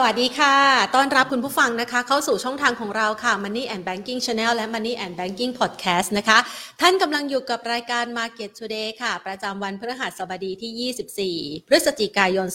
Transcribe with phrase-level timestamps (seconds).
[0.00, 0.56] สวัสดีค่ะ
[0.94, 6.38] ต้อนรับคุณผู้ฟังนะคะ เข้าสู่ช่องทางของเราค่ะ Money and Banking Channel และ Money and Banking Podcast นะคะ
[6.80, 12.46] ท่านกำลังอยู่กับรายการ Market Today ค่ะ ประจำวันพฤหัสบดีที่ 24 พฤศจิกายน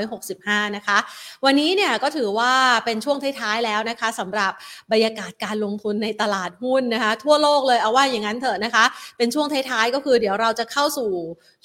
[0.00, 0.98] 2565 นะคะ
[1.44, 2.52] วันนี้เนี่ยก็ถือว่า
[2.84, 4.52] เป็นช่วงท้ายๆแล้วนะคะสำหรับ
[4.92, 8.84] บรรยากาศการลงทุนในตลาดหุ้นนะคะ ทั่วโลกเลยเอาว่าอย่างนั้นเถอะนะคะ
[9.18, 11.10] เป็นช่วงท้ายๆก็คือเดี๋ยวเราจะเข้าสู่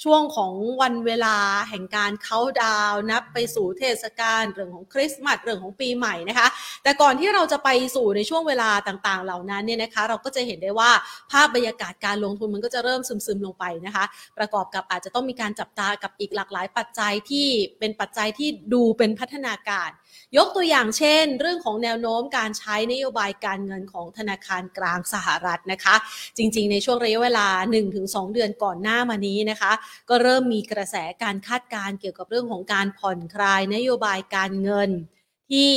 [0.04, 1.38] ช่วงของวันเวลา
[1.70, 6.48] แห่งการเข้าดาวนับไปสู่เทศกาลเรื่องของริสต์มาสเรื่องของปีใหม่นะคะ
[6.84, 10.92] แต่ก่อนที่เราจะไปสู่ในช่วงเวลาต่างๆ เหล่านั้นเนี่ยนะคะ เราก็จะเห็นได้ว่า
[11.32, 14.06] ภาพบรรยากาศการลงทุนมันก็จะเริ่มซึมๆลงไปนะคะ
[14.38, 17.48] ประกอบกับอาจจะต้องมีการจับตากับอีกหลากหลายปัจจัยที่
[17.80, 19.90] เป็นปัจจัยที่ดูเป็นพัฒนาการ
[20.38, 25.96] ยกตัวอย่างเช่น เรื่องของแนวโน้มการใช้นโยบายการเงินของธนาคารกลางสหรัฐนะคะ
[26.38, 27.48] จริงๆ ในช่วงระยะเวลา
[27.92, 29.72] 1-2 เดือนก่อนหน้ามานี้นะคะ
[30.10, 34.90] ก็เริ่มมีกระแสการคาดการเกี่ยวกับเรื่องของการผ่อนคลายนโยบายการเงิน
[35.50, 35.72] ที่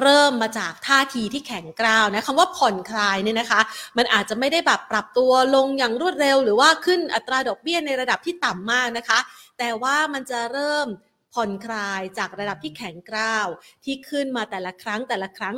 [0.00, 3.60] เริ่มมาจากท่าทีที่แข็งกร้าวนะคำว่าผ่อนคลายเนี่ยนะคะ
[3.96, 9.18] มันอาจจะไม่ได้แบบปรับตัวลงอย่างรวดเร็ว หรือว่าขึ้นอัตราดอกเบี้ยในระดับที่ต่ำมากนะคะ
[9.58, 10.86] แต่ว่ามันจะเริ่ม
[11.34, 13.46] ผ่อนคลายจากระดับที่แข็งกร้าว
[13.84, 15.54] ที่ขึ้นมาแต่ละครั้งแต่ละครั้ง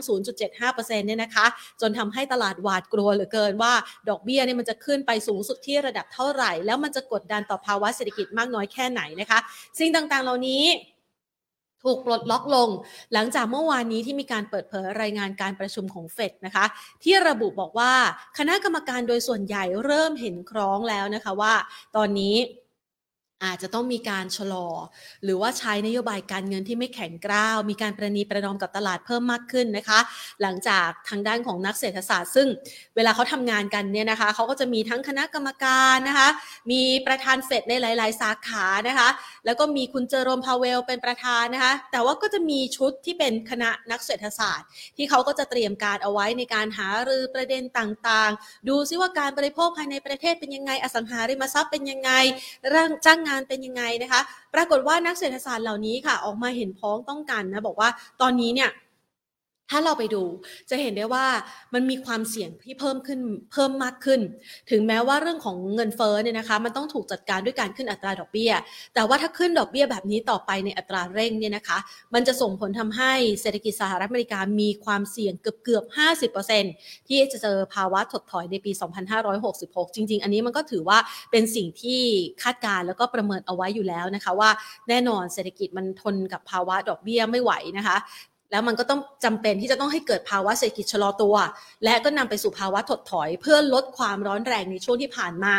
[0.46, 1.46] 0.75%เนี่ยนะคะ
[1.80, 3.72] จนทำให้ตลาดหวาดกลัวเหลือเกินว่า
[4.08, 9.38] ดอกเบี้ยเนี่ยมันจะขึ้นไปสูงสุดที่ระดับเท่าไหร่ แล้วมันจะกดดันต่อภาวะเศรษฐกิจมากน้อยแค่ไหนนะคะ
[9.78, 10.64] สิ่งต่างๆ เหล่านี้
[11.84, 12.68] ถูกปลดล็อกลง
[13.12, 16.64] หลังจากเมื่อวานนี้ที่มีการเปิดเผยรายงานการประชุมของเฟดนะคะ
[17.02, 17.92] ที่ระบุบอกว่า
[18.38, 21.54] คณะกรรมการโดยส่วนใหญ่เริ่มเห็นคล้องแล้วนะคะว่า
[21.96, 22.34] ตอนนี้
[23.44, 24.68] อาจจะต้องมีการชะลอ
[25.24, 30.00] หรือว่าใช้นโยบายการเงินที่ไม่แข็งกร้าว มีการประนีประนอมกับตลาดเพิ่มมากขึ้นนะคะ
[30.42, 32.48] หลังจากทางด้านของนักเศรษฐศาสตร์ ซึ่ง
[32.96, 36.28] เวลาเขาทำงานกันเนี่ยนะคะเขาก็จะมีทั้งคณะกรรมการนะคะ
[36.70, 39.08] มีประธานเฟดในหลาย ๆ สาขานะคะ
[39.46, 52.10] แล้วก็มีคุณเจอโรมพาเวลเป็นประธานนะคะ แต่ว่าก็จะมีชุดที่เป็นคณะนักเศรษฐศาสตร์ ที่เขาก็จะเตรียมการเอาไว้ในการหารือประเด็นต่าง ๆ ดูซิว่าการบริโภคภายในประเทศเป็นยังไง อสังหาริมทรัพย์เป็นยังไง
[52.74, 54.20] ร่างจ้างงานเป็นยังไงนะคะ
[54.54, 57.88] ปรากฏว่านักเศรษฐศาสตร์เหล่านี้ค่ะ ออกมาเห็นพ้องต้องกันนะบอกว่า
[58.20, 58.70] ตอนนี้เนี่ย
[59.70, 60.22] ถ้าเราไปดู
[60.70, 61.26] จะเห็นได้ว่า
[61.74, 63.20] มันมีความเสี่ยงที่เพิ่มขึ้น
[63.52, 64.20] เพิ่มมากขึ้น
[64.70, 68.52] ถึงแม้ว่าเรื่องของเงินเฟ้อเนี่ยนะคะ มันต้องถูกจัดการด้วยการขึ้นอัตราดอกเบี้ย
[68.94, 71.78] แต่ว่าถ้าขึ้นดอกเบี้ยแบบนี้ต่อไปในอัตราเร่งเนี่ยนะคะ
[72.14, 75.84] มันจะส่งผลทำให้เศรษฐกิจสหรัฐอเมริกามีความเสี่ยงเกือบเกือบ
[76.46, 78.72] 50%ที่จะเจอภาวะถดถอยในปี
[79.34, 80.98] 2566 จริง ๆ อันนี้มันก็ถือว่า
[81.30, 82.00] เป็นสิ่งที่
[82.42, 84.50] คาดการณ์แล้วก็ประเมินเอาไว้อยู่แล้วนะคะว่า
[84.88, 87.98] แน่นอนเศรษฐกิจมันทนกับภาวะดอกเบี้ยไม่ไหวนะคะ
[88.54, 91.36] แล้วมันก็ต้องจำเป็นที่จะต้องให้เกิดภาวะเศรษฐกิจชะลอตัว
[91.84, 95.54] และก็นำไปสู่ภาวะถดถอย เพื่อลดความร้อนแรงในช่วงที่ผ่านมา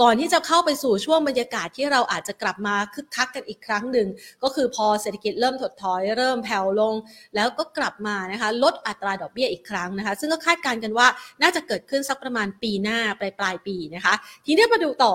[0.00, 4.08] ก่อนที่จะเข้าไปสู่ช่วงบรรยากาศที่เราอาจจะกลับมาคึกคักกันอีกครั้งหนึ่ง
[4.42, 6.94] ก็คือพอเศรษฐกิจเริ่มถดถอย เริ่มแผ่วลง
[7.34, 11.06] แล้วก็กลับมานะคะลดอัตราดอกเบี้ยอีกครั้งนะคะ ซึ่งก็คาดการณ์กันว่า
[11.42, 14.14] น่าจะเกิดขึ้นสักประมาณปีหน้าปลายปลายปีนะคะ
[14.46, 15.14] ทีนี้มาดูต่อ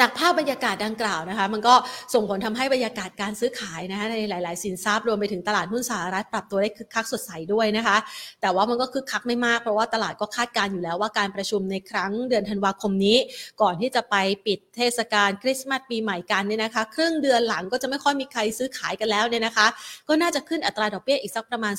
[0.00, 1.74] จากภาพบรรยากาศดังกล่าวนะคะ มันก็
[2.14, 7.96] ส่งผลทำให้บรรยากาศการซื้อขายนะคะในหลาย ๆ สินทรัพย์รวมไปถึงตลาดหุ้นสหรัฐปรับตัวได้คึกคักสดใสด้วยนะคะ
[8.40, 13.18] แต่ว่ามันก็คึกคักไม่มากเพราะว่าตลาดก็คาดการอยู่แล้วว่าการประชุมในครั้งเดือนธันวาคมนี้
[13.62, 14.16] ก่อนที่จะไป
[14.46, 19.66] ปิดเทศกาลคริสต์มาสปีใหม่กันเนี่ยนะคะ ครึ่งเดือนหลังก็จะไม่ค่อยมีใครซื้อขายกันแล้วเนี่ยนะคะ
[20.08, 21.74] ก็น่าจะขึ้นอัตราดอกเบี้ยอีกสักประมาณ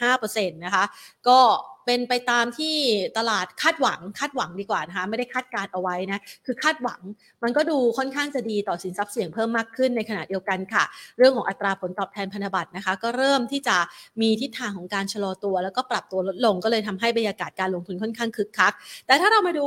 [0.00, 0.84] 0.5%นะคะ
[1.28, 1.38] ก็
[1.86, 2.74] เป็นไปตามที่
[3.18, 7.00] ตลาดคาดหวังคาดหวังดีกว่านะคะไม่ได้คาดการเอาไว้นะคือคาดหวัง
[7.42, 10.84] มันก็ดูค่อนข้างจะดีต่อสินทรัพย์เสี่ยงเพิ่มมากขึ้นในขณะเดียวกันค่ะ
[11.18, 13.76] เรื่องของอัตราผลตอบแทนพันธบัตรนะคะ ก็เริ่มที่จะ
[14.20, 18.72] มีทิศทางของการชะลอตัว แล้วก็ปรับตัวลดลงก็เลยทำให้บรรยากาศการลงทุนค่อนข้างคึกคัก
[19.06, 19.66] แต่ถ้าเรามาดู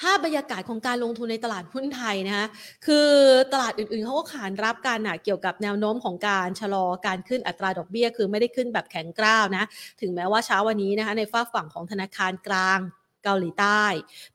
[0.00, 2.46] ภาพบรรยากาศของการลงทุนในตลาดหุ้นไทยนะคะ
[2.86, 3.08] คือ
[3.52, 9.64] ตลาดอื่นๆเขาก็ขานรับการนะเกี่ยวกับแนวโน้มของการชะลอการขึ้นอัตราดอกเบี้ย คือไม่ได้ขึ้นแบบแข็งกร้าวนะ
[10.00, 12.80] ถึงแม้ว่าเช้าวันนี้นะคะในฝ้าฝั่งของธนาคารกลาง
[13.24, 13.82] เกาหลีใต้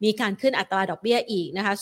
[0.04, 1.74] มีการขึ้นอัตราดอกเบี้ยอีกนะคะ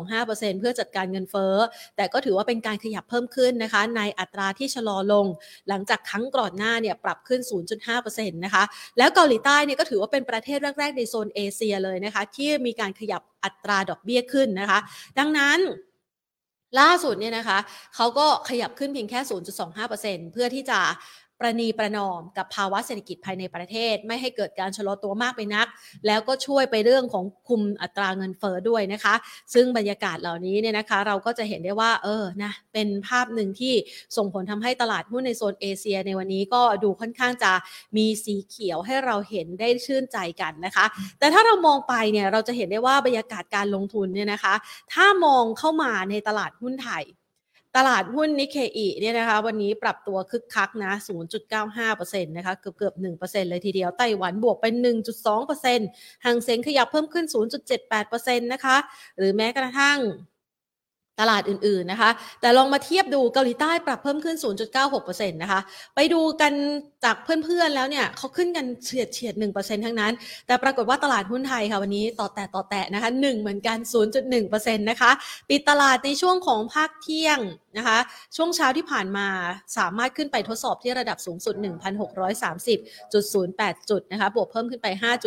[0.00, 1.54] 0.25%เพื่อจัดการเงินเฟ้อ
[1.96, 5.26] แต่ก็ถือว่าเป็นการขยับเพิ่มขึ้นนะคะ ในอัตราที่ชะลอลง
[5.68, 7.40] หลังจากครั้งก่อนหน้าเนี่ยปรับขึ้น
[7.88, 8.64] 0.5%นะคะ
[8.98, 14.78] แล้วเกาหลีใต้เนี่ยก็ถือว่าเป็นประเทศแรก ๆ ในโซนเอเชียเลยนะคะ ที่มีการขยับอัตราดอกเบี้ยขึ้นนะคะ
[15.18, 15.58] ดังนั้น
[16.80, 17.58] ล่าสุดเนี่ยนะคะ
[17.94, 19.20] เขาก็ขยับขึ้นเพียงแค่
[19.76, 20.80] 0.25%เพื่อที่จะ
[21.40, 25.66] ประนีประนอมกับภาวะเศรษฐกิจภายในประเทศ ไม่ให้เกิดการชะลอตัวมากไปนัก
[26.06, 29.14] แล้วก็ช่วยไปเรื่องของคุมอัตราเงินเฟ้อด้วยนะคะ
[29.54, 33.74] ซึ่งบรรยากาศเหล่านี้เนี่ยนะคะ เราก็จะเห็นได้ว่าเออนะเป็นภาพหนึ่งที่
[34.16, 37.52] ส่งผลทำให้ตลาดหุ้นในโซนเอเชีย ในวันนี้ก็ดูค่อนข้างจะ
[37.96, 40.84] มีสีเขียวให้เราเห็นได้ชื่นใจกันนะคะ
[41.18, 44.54] แต่ถ้าเรามองไปเนี่ยเราจะเห็นได้ว่าบรรยากาศการลงทุนเนี่ยนะคะ
[44.92, 47.04] ถ้ามองเข้ามาในตลาดหุ้นไทย
[47.76, 50.92] ตลาดหุ้นนิเคอีเนี่ยนะคะวันนี้ปรับตัวคึกคักนะ
[51.58, 54.66] 0.95%นะคะเกือบเกือบ1%เลยทีเดียว ไต้หวันบวกไป
[55.44, 57.26] 1.2%หางเซ็งขยับเพิ่มขึ้น
[57.88, 58.76] 0.78%นะคะ
[59.18, 59.98] หรือแม้กระทั่ง
[61.20, 62.10] ตลาดอื่นๆนะคะ
[62.40, 64.36] แต่ลองมาเทียบดูเกาหลีใต้ปรับเพิ่มขึ้น
[64.82, 65.60] 0.96%นะคะ
[65.94, 66.52] ไปดูกัน
[67.04, 70.12] จากเพื่อนๆแล้วเนี่ยเขาขึ้นกันเฉียดเฉียด1%ทั้งนั้น
[70.46, 73.78] แต่ปรากฏว่าตลาดหุ้นไทยค่ะวันนี้ต่อแตะต่อแตะนะคะ 1 เหมือนกัน
[74.28, 75.10] 0.1%นะคะ
[75.48, 77.38] ปิดตลาดในช่วงของภาคเที่ยง
[77.78, 77.98] นะคะ
[78.36, 79.26] ช่วงเช้าที่ผ่านมา
[79.78, 81.54] สามารถขึ้นไปทดสอบที่ระดับสูงสุด
[82.72, 84.86] 1,630.08 จุดนะคะ บวกเพิ่มขึ้นไป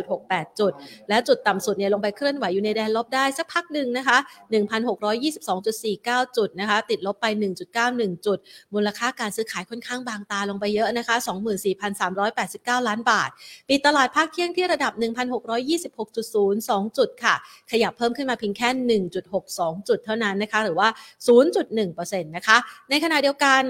[0.10, 0.72] 5.68 จุด
[1.10, 4.18] และจุดต่ำสุดเนี่ยลงไปเคลื่อนไหวอยู่ในแดนลบได้สักพักหนึ่งนะคะ
[4.52, 5.79] 1,622.
[5.84, 7.26] 1.49 จุดนะคะ ติดลบไป
[7.76, 8.38] 1.91 จุด
[8.74, 11.16] มูลค่าการซื้อขายค่อนข้างบางตาลงไปเยอะนะคะ
[12.82, 13.30] 24,389 ล้านบาท
[13.70, 14.94] ปิดตลาดภาคเที่ยงที่ระดับ
[15.80, 17.36] 1,626.02 จุดค่ะ
[17.72, 19.00] ขยับเพิ่มขึ้นมาเพียงแค่
[19.44, 20.90] 1.62 จุดเท่านั้นนะคะ หรือว่า
[21.68, 22.58] 0.1%นะคะ
[22.90, 23.64] ในขณะเดียวกัน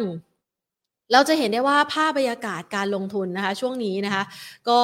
[1.14, 4.24] เราจะเห็นได้ว่าภาพบรรยากาศการลงทุนนะคะช่วงนี้นะคะ
[4.70, 4.82] ก็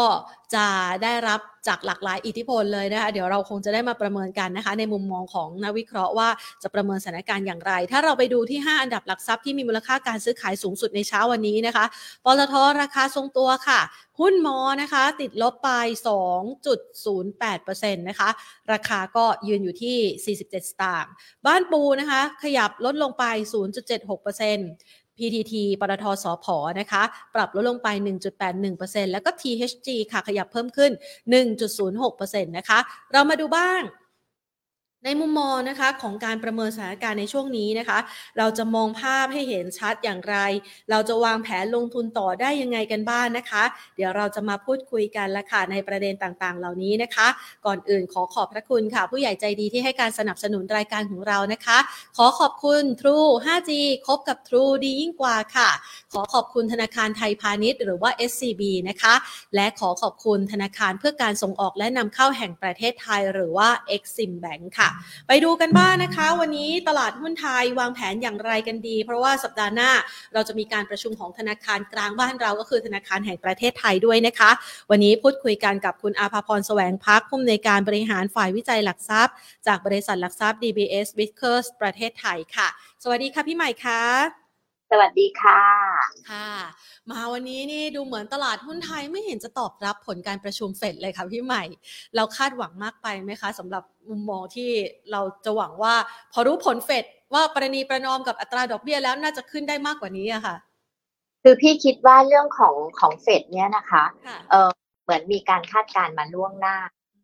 [0.55, 0.67] จะ
[1.03, 6.29] ได้รับจากหลากหลายอิทธิพลเลยนะคะเดี๋ยวเราคงจะได้มาประเมินกันนะคะ ในมุมมองของนักวิเคราะห์ว่า
[6.63, 11.85] จะประเมินสถานการณ์อย่างไร ถ้าเราไปดูที่ 5 อันดับหลักทรัพย์ที่มีมูลค่าการซื้อขายสูงสุดในเช้าวันนี้นะคะ
[12.25, 13.81] ปตทราคาทรงตัวค่ะ
[14.19, 15.69] หุ้นมอนะคะ ติดลบไป
[16.73, 18.29] 2.08%นะคะ
[18.71, 21.11] ราคาก็ยืนอยู่ที่ 47 สตางค์
[21.45, 23.23] บ้านปูนะคะ ขยับลดลงไป
[24.03, 27.03] 0.76% PTT ปตทสอพอนะคะ
[27.35, 27.87] ปรับลดลงไป
[28.51, 30.91] 1.81%แล้วก็ THG ค่ะขยับเพิ่มขึ้น
[31.73, 32.79] 1.06%นะคะ
[33.11, 33.81] เรามาดูบ้าง
[35.05, 37.99] ในมุมมองนะคะของการประเมินสถานการณ์ในช่วงนี้นะคะ
[38.37, 40.35] เราจะมองภาพให้เห็นชัดอย่างไร
[40.91, 43.63] เราจะวางแผนลงทุนต่อได้ยังไงกันบ้างนนะคะ
[43.95, 47.27] เดี๋ยวเราจะมาพูดคุยกันละค่ะในประเด็นต่างๆ เหล่านี้นะคะ
[47.65, 51.77] ก่อนอื่นขอขอบพระคุณค่ะ ผู้ใหญ่ใจดีที่ให้การสนับสนุนรายการของเรานะคะ
[52.17, 53.71] ขอขอบคุณ True 5G
[54.07, 55.69] คบกับ True ดียิ่งกว่าค่ะ
[56.13, 59.13] ขอขอบคุณธนาคารไทยพาณิชย์ หรือว่า SCB นะคะ
[59.55, 64.89] และขอขอบคุณธนาคารเพื่อการส่งออกและนำเข้าแห่งประเทศไทย หรือว่า Exim Bank ค่ะ
[65.27, 69.91] ไปดูกันบ้างนะคะ วันนี้ตลาดหุ้นไทยวางแผนอย่างไรกันดี เพราะว่าสัปดาห์หน้า
[70.33, 74.51] เราจะมีการประชุมของธนาคารกลางบ้านเราก็คือธนาคารแห่งประเทศไทยด้วยนะคะ
[74.91, 79.33] วันนี้พูดคุยกันกับคุณอาภาพรแสวงพักผู้อำนวยการบริหารฝ่ายวิจัยหลักทรัพย์
[79.67, 82.67] จากบริษัทหลักทรัพย์ DBS w i c k e r s ประเทศไทยค่ะ
[83.03, 84.44] สวัสดีค่ะพี่ใหม่ค่ะ
[84.91, 85.61] สวัสดีค่ะ
[86.31, 86.51] ค่ะ
[87.11, 91.63] มาวันนี้นี่ดูเหมือนตลาดหุ้นไทยไม่เห็นจะตอบรับผลการประชุมเฟดเลยค่ะพี่ใหม่
[92.15, 94.69] เราคาดหวังมากไปไหมคะสำหรับมุมมองที่
[95.11, 95.95] เราจะหวังว่า
[96.33, 100.55] พอรู้ผลเฟดว่าประนีประนอมกับอัตราดอกเบี้ยแล้วน่าจะขึ้นได้มากกว่านี้อะค่ะ
[101.43, 104.69] คือพี่คิดว่าเรื่องของของเฟดเนี่ยนะคะค่ะเออ
[105.03, 106.77] เหมือนมีการคาดการณ์มาล่วงหน้า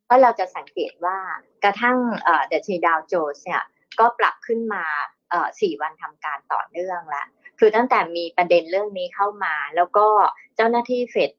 [0.06, 1.18] เพราะเราจะสังเกตว่า
[1.64, 3.64] กระทั่งเอ่อเดชีดาวโจนส์เนี่ย
[4.00, 4.84] ก็ปรับขึ้นมา
[5.30, 7.24] เอ่อสี่วันทำการต่อเนื่องละ
[7.64, 10.08] คือตั้งแต่มีประเด็นเรื่องนี้เข้ามา แล้วก็
[10.56, 11.32] เจ้าหน้าที่เฟด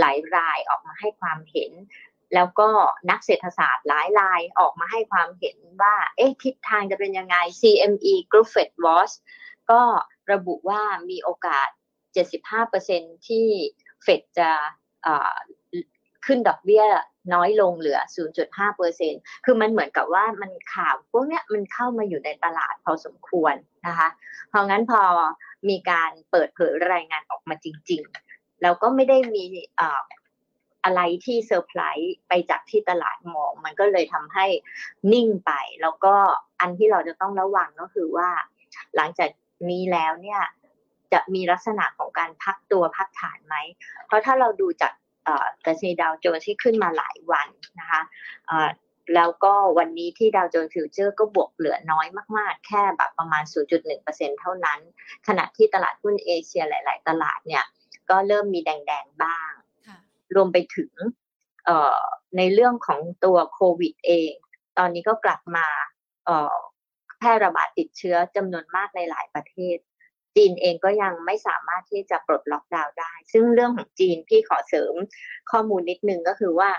[0.00, 1.72] หลายรายออกมาให้ความเห็น
[2.34, 2.68] แล้วก็
[3.10, 9.14] นักเศรษฐศาสตร์หลายรายออกมาให้ความเห็นว่า เอ๊ะทิศทางจะเป็นยังไง CME Group Fed Watch
[9.70, 9.82] ก็
[10.32, 11.68] ระบุว่ามีโอกาส
[12.46, 13.46] 75%ที่
[14.02, 14.50] เฟดจะ
[16.26, 16.84] ขึ้นดอกเบี้ย
[17.34, 17.98] น้อยลงเหลือ
[18.72, 23.54] 0.5%คือมันเหมือนกับว่ามันข่าวพวกเนี้ยมันเข้ามาอยู่ในตลาดพอสมควร
[23.86, 24.08] นะคะ
[24.48, 25.02] เพราะงั้นพอ
[25.68, 28.02] มีการเปิดเผยรายงานออกมาจริง
[28.32, 29.44] ๆ แล้วก็ไม่ได้มี
[30.84, 34.46] อะไรที่เซอร์ไพรส์ไปจากที่ตลาดมอง มันก็เลยทำให้
[35.12, 35.52] นิ่งไป
[35.82, 36.14] แล้วก็
[36.60, 38.30] อันที่เราจะต้องระวังก็คือว่า
[38.96, 39.30] หลังจาก
[39.70, 40.42] นี้แล้วเนี่ย
[41.12, 43.56] จะมีลักษณะของการพักตัวพักฐานไหม
[44.06, 44.92] เพราะถ้าเราดูจาก
[45.66, 47.48] ดัชนีดาวโจนส์ที่ขึ้นมาหลายวัน
[47.80, 48.00] นะคะ
[49.14, 53.44] แล้วก็วันนี้ที่ดาวโจนส์ future ก็บวกเหลือน้อยมากๆ แค่แบบประมาณ
[53.92, 54.80] 0.1%เท่านั้น
[55.26, 57.64] ขณะที่ตลาดหุ้นเอเชียหลาย ๆ ตลาดเนี่ย
[58.10, 59.52] ก็เริ่มมีแดง ๆ บ้าง
[59.86, 59.98] ค่ะ
[60.34, 60.92] รวมไปถึง
[61.64, 62.02] เอ่อ
[62.36, 64.32] ในเรื่องของตัวโควิดเอง
[64.78, 65.66] ตอนนี้ก็กลับมา
[66.26, 66.56] เอ่อ
[67.18, 69.78] แพร่ระบาดติดเชื้อจำนวนมากในหลายประเทศ
[70.36, 74.94] จีนเองก็ยังไม่สามารถที่จะปลดล็อกดาวน์ได้ ซึ่งเรื่องของจีนพี่ขอเสริม
[75.50, 76.70] ข้อมูลนิดนึงก็คือว่า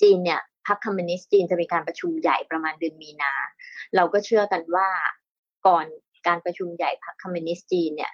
[0.00, 3.32] จีนเนี่ยพ รรคคอมมิวนิสต์จีนจะมีการประชุมใหญ่ประมาณเดือนมีนา
[3.96, 4.88] เราก็เชื่อกันว่า
[5.66, 5.86] ก่อน
[6.26, 8.12] การประชุมใหญ่พรรคคอมมิวนิสต์จีนเนี่ย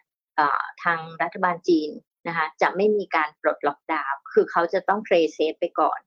[0.85, 1.91] ทางรัฐบาลจีน
[2.29, 6.01] นะคะจะไม่มีการปลดล็อกดาวน์คือเขาจะต้อง play safe ไปก่อน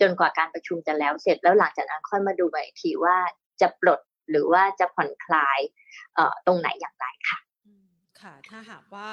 [0.00, 3.16] จนกว่าการประชุมจะแล้วเสร็จแล้วหลังจากนั้นค่อยมาดูใหม่อีกทีว่า
[3.60, 5.58] จะปลดหรือว่าจะผ่อนคลาย
[6.46, 7.38] ตรงไหนอย่างไรค่ะ
[8.22, 9.08] ค่ะถ้าหากว่า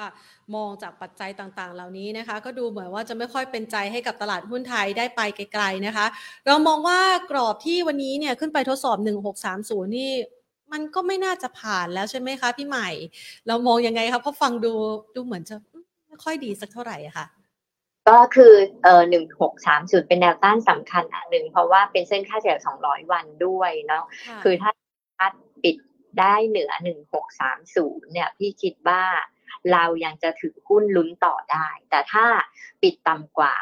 [0.54, 6.06] มองจากปัจจัยต่างๆ เหล่านี้นะคะ ก็ดูเหมือนว่าจะไม่ค่อยเป็นใจให้กับตลาดหุ้นไทยได้ไปไกลๆนะคะ
[6.46, 8.96] เรามองว่ากรอบที่วันนี้เนี่ยขึ้นไปทดสอบ
[9.46, 10.10] 1630 นี่
[10.72, 12.88] มันก็ไม่น่าจะผ่านแล้วใช่ไหมคะพี่ใหม่
[13.46, 14.72] เรามองยังไงคะเพราะฟังดู
[15.14, 15.56] ดูเหมือนจะ
[16.06, 17.26] ไม่ค่อยดีสักเท่าไหร่อะค่ะ
[18.08, 24.04] ก็คือเอ่อหนึ่งหกสามจุดเป็นแนวต้านสำคัญอันหนึ่งเพราะว่าเป็นเส้นค่าเฉลี่ยสองร้อยวันด้วยเนาะ
[24.44, 24.70] คือถ้า
[25.62, 25.76] ปิด
[26.20, 29.02] ได้เหนือหนึ่งหกสามศูนย์เนี่ยพี่คิดว่า
[29.72, 32.26] เรายังจะถือหุ้นลุ้นต่อได้ แต่ถ้า
[32.82, 33.56] ปิดต่ำกว่า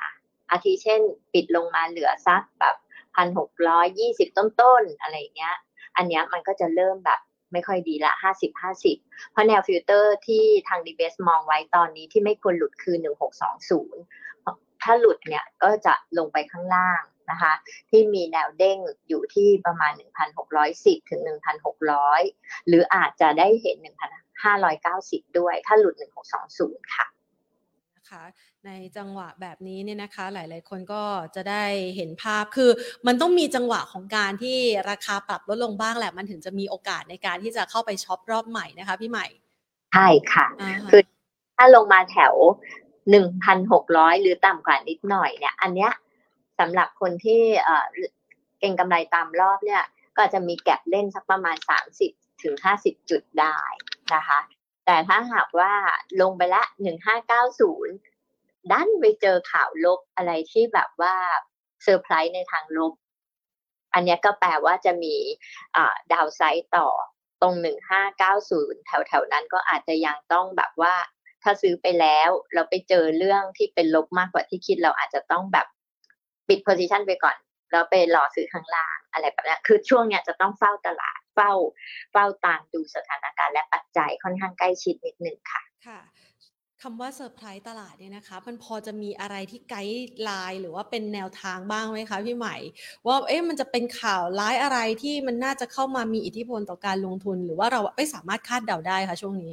[0.50, 1.00] อาทิเช่น
[1.35, 2.76] ปิดลงมาเหลือสักแบบ
[3.14, 5.56] พันหกร้อยยี่สิบต้นๆ อะไรเงี้ย
[5.97, 7.21] อันเนี้ยมันก็จะเริ่มแบบ
[7.52, 8.97] ไม่ค่อยดีละห้าสิบห้าสิบ
[9.30, 14.02] เพราะแนวฟิลเตอร์ที่ทาง DBS มองไว้ตอนนี้ที่ไม่ควรหลุดคือหนึ่งหกสองศูนย์
[14.82, 17.52] ถ้าหลุดเนี่ยก็จะลงไปข้างล่าง นะคะ
[17.91, 19.93] ที่มีแนวเด้งอยู่ที่ประมาณ
[20.50, 21.21] 1,610 ถึง
[21.95, 23.76] 1,600 หรืออาจจะได้เห็น
[24.38, 25.95] 1,590 ด้วย ถ้าหลุด
[26.41, 27.07] 1620 ค่ะ
[27.97, 28.23] นะคะ
[28.67, 31.02] ในจังหวะแบบนี้เนี่ยนะคะ หลาย ๆ คนก็
[31.35, 31.64] จะได้
[31.97, 32.71] เห็นภาพคือ
[33.07, 34.59] มันต้องมีจังหวะของการที่
[34.91, 39.26] ราคาปรับลดลงบ้างแหละ มันถึงจะมีโอกาสในการที่จะเข้าไปช็อปรอบใหม่นะคะ พี่ใหม่
[39.93, 40.47] ใช่ค่ะ
[40.91, 41.02] คือ
[41.57, 42.35] ถ้าลงมาแถว
[43.29, 45.93] 1,600หรือต่ำกว่านิดหน่อยเนี่ย อันเนี้ย
[46.62, 47.42] สำหรับคนที่
[48.61, 49.85] เก่งกำไรตามรอบเนี่ย
[50.16, 51.57] ก็จะมีแก็บเล่นสักประมาณ
[52.00, 53.59] 30 ถึง 50 จุดได้
[54.14, 54.40] นะคะ
[54.87, 55.73] แต่ถ้าหากว่า
[56.21, 56.62] ลงไปละ
[57.87, 61.14] 1590 ดันไปเจอข่าวลบอะไรที่แบบว่า
[61.83, 62.92] เซอร์ไพรส์ในทางลบ
[63.95, 65.16] อันนี้ก็แปลว่าจะมี
[66.12, 66.88] ดาวไซต์ต่อ
[67.42, 67.54] ตรง
[68.21, 70.95] 1590 แถวๆนั้นก็อาจจะยังต้องแบบว่า
[71.42, 75.66] ถ้าซื้อไปแล้วเราไปเจอเรื่องที่เป็นลบมากกว่าที่คิดเราอาจจะต้องแบบ
[76.49, 77.37] ปิด position ไปก่อน
[77.73, 81.53] แล้วไปรอซื้อข้างล่างอะไรแบบนี้คือช่วงเนี้ยจะต้องเฝ้าตลาดเฝ้า
[82.13, 86.01] เฝ้าตามดูสถานการณ์และปัจจัยค่อนข้างใกล้ชิดนิดนึงค่ะค่ะ
[86.83, 92.57] คำว่าซอร์ไพรส์ตลาดเนี่ยนะคะ มันพอจะมีอะไรที่ guideline หรือว่าเป็นแนวทางบ้างไหมคะพี่ใหม่
[93.07, 99.53] ว่าเอ๊ะมันจะเป็นข่าวร้ายอะไรที่มันน่าจะเข้ามามีอิทธิพลต่อการลงทุน หรือว่าเราไม่สามารถคาดเดาได้คะช่วงนี้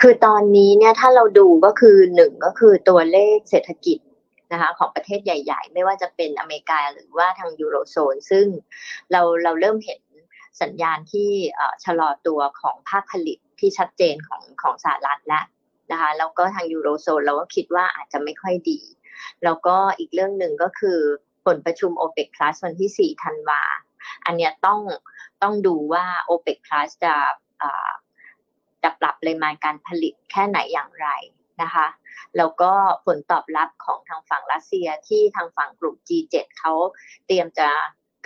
[0.00, 3.98] คือตอนนี้เนี่ยถ้าเราดูก็คือหนึ่งก็คือตัวเลขเศรษฐกิจ
[4.52, 8.46] นะคะของประเทศใหญ่ ๆ ไม่ว่าจะเป็นอเมริกาหรือว่าทางยูโรโซน ซึ่ง
[9.12, 10.00] เราเราเริ่มเห็น
[10.62, 11.30] สัญญาณที่
[11.84, 15.44] ชะลอตัวของภาคผลิตที่ชัดเจนของของสหรัฐแล้ว
[15.92, 18.80] นะคะแล้วก็ทางยูโรโซนเราก็คิดว่าอาจจะไม่ค่อยดี
[19.44, 20.98] แล้วก็อีกเรื่องหนึ่งก็คือ
[21.46, 23.62] ผลประชุม OPEC Plus วันที่ 4 ธันวา
[24.24, 24.80] อันนี้ต้อง
[25.42, 27.14] ต้องดูว่า OPEC Plus จะ
[28.82, 31.08] จะปรับปริมาณการผลิตแค่ไหนอย่างไร
[31.62, 31.86] นะคะ
[32.36, 32.72] แล้วก็
[33.06, 36.72] ผลตอบรับของทางฝั่งรัสเซียที่ทางฝั่งกลุ่ม G7 เขา
[37.26, 37.68] เตรียมจะ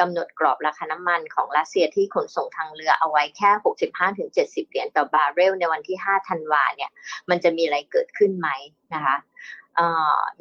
[0.01, 3.51] กำหนดกรอบราคาน้ำมันของรัสเซียที่ขนส่งทางเรือเอาไว้แค่
[4.65, 6.91] 65-70 เหรียญต่อบาร์เรลในวันที่ 5 ธันวาเนี่ย
[7.31, 8.49] มันจะมีอะไรเกิดขึ้นไหม
[8.95, 9.17] นะคะ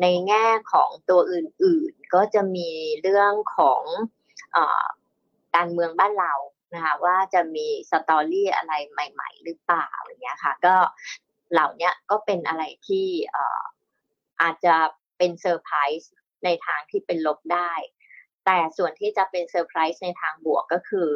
[0.02, 2.70] ในแง่ของตัวอื่นๆ ก็จะมี
[3.02, 4.58] เรื่องของ
[5.56, 6.34] การเมืองบ้านเรา
[6.76, 10.76] นะคะว่าจะมี story อะไรใหม่ ๆ หรือเปล่าอย่างเงี้ยค่ะ ก็
[11.54, 13.08] เหล่านี้ก็เป็นอะไรที่
[14.42, 14.76] อาจจะ
[15.18, 16.12] เป็นเซอร์ไพรส์
[16.46, 17.74] ในทางที่เป็นลบได้
[18.46, 21.10] แต่ส่วนที่จะเป็นเซอร์ไพรส์ในทางบวกก็คือ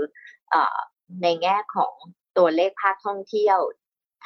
[1.23, 1.93] ในแง่ของ
[2.37, 3.59] ตัวเลขภาคท่องเที่ยว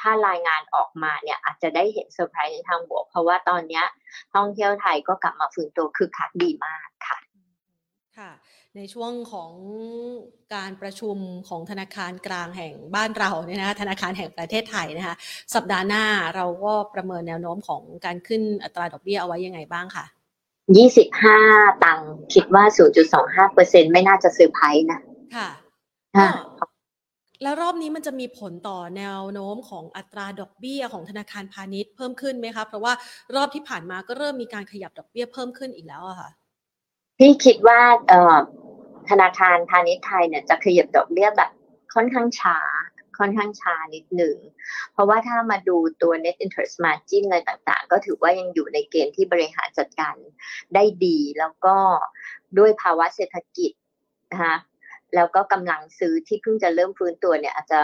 [0.00, 3.82] ถ้ารายงานออกมาเนี่ยอาจจะได้เห็นเซอร์ไพรส์ในทางบวก เพราะว่าตอนนี้
[4.34, 7.18] ท่องเที่ยวไทยก็กลับมาฟื้นตัวคึกคักดีมากค่ะ
[8.18, 8.30] ค่ะ
[8.76, 9.52] ในช่วงของ
[10.54, 11.16] การประชุม
[11.48, 15.16] ของธนาคารกลางแห่งบ้านเราเนี่ยนะธนาคารแห่งประเทศไทยนะคะ
[15.54, 16.04] สัปดาห์หน้า
[16.36, 20.04] เราก็ประเมินแนวโน้มของการขึ้นอัตราดอกเบี้ยเอาไว้ยังไงบ้างค่ะ
[20.76, 21.38] ยี่สิบห้า
[21.84, 25.00] ตังค์คิดว่าศูนย์จุดสองห้าเปอร์เซ็นไม่น่าจะซื้อไพ่นะ
[25.36, 25.48] ค่ะ
[27.42, 32.92] แล้วรอบนี้มันจะมีผลต่อแนวโน้มของอัตราดอกเบี้ยของธนาคารพาณิชย์เพิ่มขึ้นไหมคะ เพราะว่า
[33.36, 36.30] รอบที่ผ่านมาก็เริ่มมีการขยับดอกเบี้ยเพิ่มขึ้นอีกแล้วอะค่ะ
[37.18, 37.80] พี่คิดว่า
[39.10, 41.50] ธนาคารพาณิชย์ไทยเนี่ยจะขยับดอกเบี้ยแบบ
[41.94, 42.58] ค่อนข้างช้า
[43.18, 44.36] ค่อนข้างช้านิดหนึ่ง
[44.92, 50.14] เพราะว่าถ้ามาดูตัว net interest margin อะไรต่างๆ ก็ถือว่ายังอยู่ในเกณฑ์ที่บริหารจัดการ
[50.74, 51.76] ได้ดี แล้วก็
[52.58, 53.72] ด้วยภาวะเศรษฐกิจ
[54.32, 54.56] นะคะ
[55.14, 57.80] แล้วก็กำลังซื้อที่เพิ่งจะเริ่มฟื้นตัวเนี่ยอาจจะ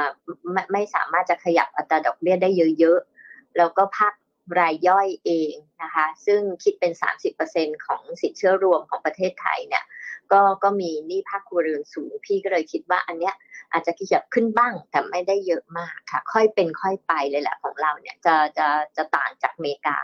[0.52, 4.14] ไม่ไม่สามารถจะขยับอัตราดอกเบี้ยได้เยอะๆ แล้วก็ภาค
[4.58, 6.92] รายย่อยเองนะคะซึ่งคิดเป็น
[7.38, 9.84] 30%ของสินเชื่อรวมของประเทศไทยเนี่ย
[10.32, 13.34] ก็ก็มีหนี้ภาคครัวเรือนสูงพี่ก็เลยคิดว่าอันเนี้ย
[13.72, 19.96] อาจจะขยับขึ้นบ้างแต่ไม่ได้เยอะมากค่ะ ค่อยเป็นค่อยไปเลยแหละของเราเนี่ยจะจะจะต่างจากอเมริกา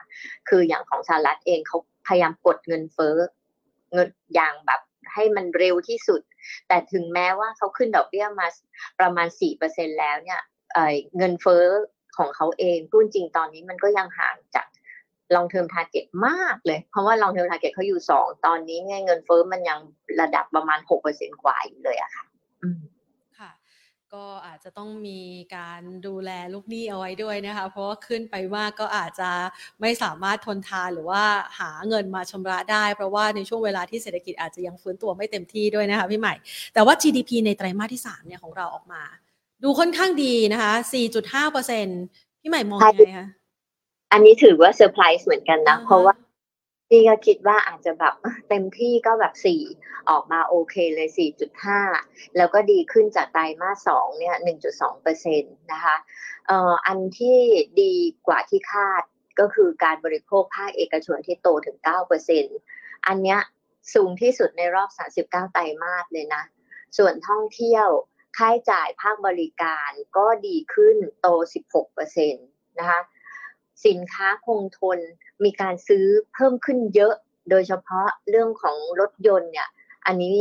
[0.49, 3.17] คืออย่างของสหรัฐเองเขาพยายามกดเงินเฟ้อ
[3.93, 4.81] เงินอย่างแบบ
[5.15, 6.21] ให้มันเร็วที่สุด
[6.69, 8.47] แต่ถึงแม้ว่าเขาขึ้นดอกเบี้ยมา
[9.01, 9.29] ประมาณ
[9.65, 10.41] 4%แล้วเนี่ย
[11.17, 11.65] เงินเฟ้อ
[12.19, 14.67] ของเขาเองพูดจริงตอนนี้มันก็ยังห่างจาก
[15.35, 19.79] long term target มากเลย เพราะว่า long term target เขาอยู่สองตอนนี้เงินเฟ้อมันยัง
[20.21, 22.25] ระดับประมาณหกเปอร์เซ็นกว่าอยู่เลยอะค่ะ
[23.39, 23.51] ค่ะ
[24.15, 25.21] ก็อาจจะต้องมี
[25.57, 29.31] การดูแลลูกหนี้เอาไว้ด้วยนะคะ เพราะว่าขึ้นไปมากก็อาจจะ
[29.81, 31.23] ไม่สามารถทนทานหรือว่า
[31.59, 36.35] หาเงินมาชำระได้ เพราะว่าในช่วงเวลาที่เศรษฐกิจอาจจะยังฟื้นตัวไม่เต็มที่ด้วยนะคะพี่ใหม่
[36.75, 39.03] แต่ว่า GDP ในไตรมาสที่3เนี่ยของเราออกมา
[39.65, 40.73] ดูค่อนข้างดีนะคะ
[41.13, 41.87] 4.5เปอร์เซ็นต์
[42.41, 43.29] พี่ใหม่มองยังไงคะ
[44.13, 46.15] อันนี้ถือว่าเซอร์ไพรส์เหมือนกันนะ เพราะว่า
[46.89, 48.15] พี่ก็คิดว่าอาจจะแบบ
[48.49, 49.63] เต็มที่ก็แบบสี่
[50.11, 51.81] ออกมาโอเคเลยสี่จุดห้า
[52.37, 55.97] แล้วก็ดีขึ้นจากไตรมาสสองเนี่ยหนึ่งจุดสองเปอร์เซ็นต์นะคะ
[56.47, 57.39] เอ่ออันที่
[57.81, 57.93] ดี
[58.27, 59.03] กว่าที่คาด
[59.41, 62.45] ก็คือการบริโภคภาคเอกชนที่โตถึงเก้าเปอร์เซ็นต์
[63.07, 63.41] อันเนี้ย
[63.95, 66.43] สูงที่สุดในรอบสาสิบเก้าไตรมาสเลยนะ
[66.99, 67.89] ส่วนท่องเที่ยว
[68.37, 72.41] ค่าใช้จ่ายภาคบริการก็ดีขึ้นโตสิบหกเปอร์เซ็นต
[72.79, 73.01] นะคะ
[73.87, 74.99] สินค้าคงทน
[75.45, 77.15] มีการซื้อเพิ่มขึ้นเยอะ
[77.51, 79.69] โดยเฉพาะเรื่องของรถยนต์เนี่ย
[80.07, 80.39] อันนี้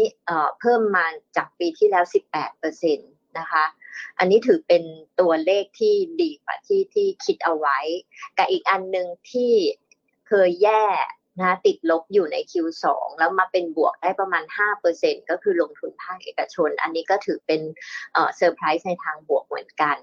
[0.60, 2.06] เพิ่มมาจากปีที่แล้ว
[2.52, 3.66] 18%นะคะ
[4.20, 4.84] อันนี้ถือเป็น
[5.20, 7.80] ตัวเลขที่ดีกว่าที่ที่คิดเอาไว้
[8.38, 9.54] กับอีกอันหนึ่งที่
[10.28, 10.86] เคยแย่
[11.42, 12.86] นะติดลบอยู่ใน Q2
[13.20, 14.44] แล้วมาเป็นบวกได้ประมาณ
[14.88, 17.62] 5%ก็คือลงทุนภาคเอกชน อันนี้ก็ถือเป็น
[18.14, 19.98] เซอร์ไพรส์ในทางบวกเหมือนกัน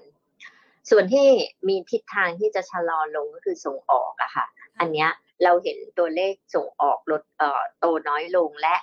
[0.89, 1.27] ส่วนที่
[1.67, 4.45] มีทิศทางที่จะชะลอลงก็คือส่งออกอะค่ะ
[4.79, 5.09] อันเนี้ย
[5.43, 8.75] เราเห็นตัวเลขส่งออกลดเอ่อโตน้อยลงและ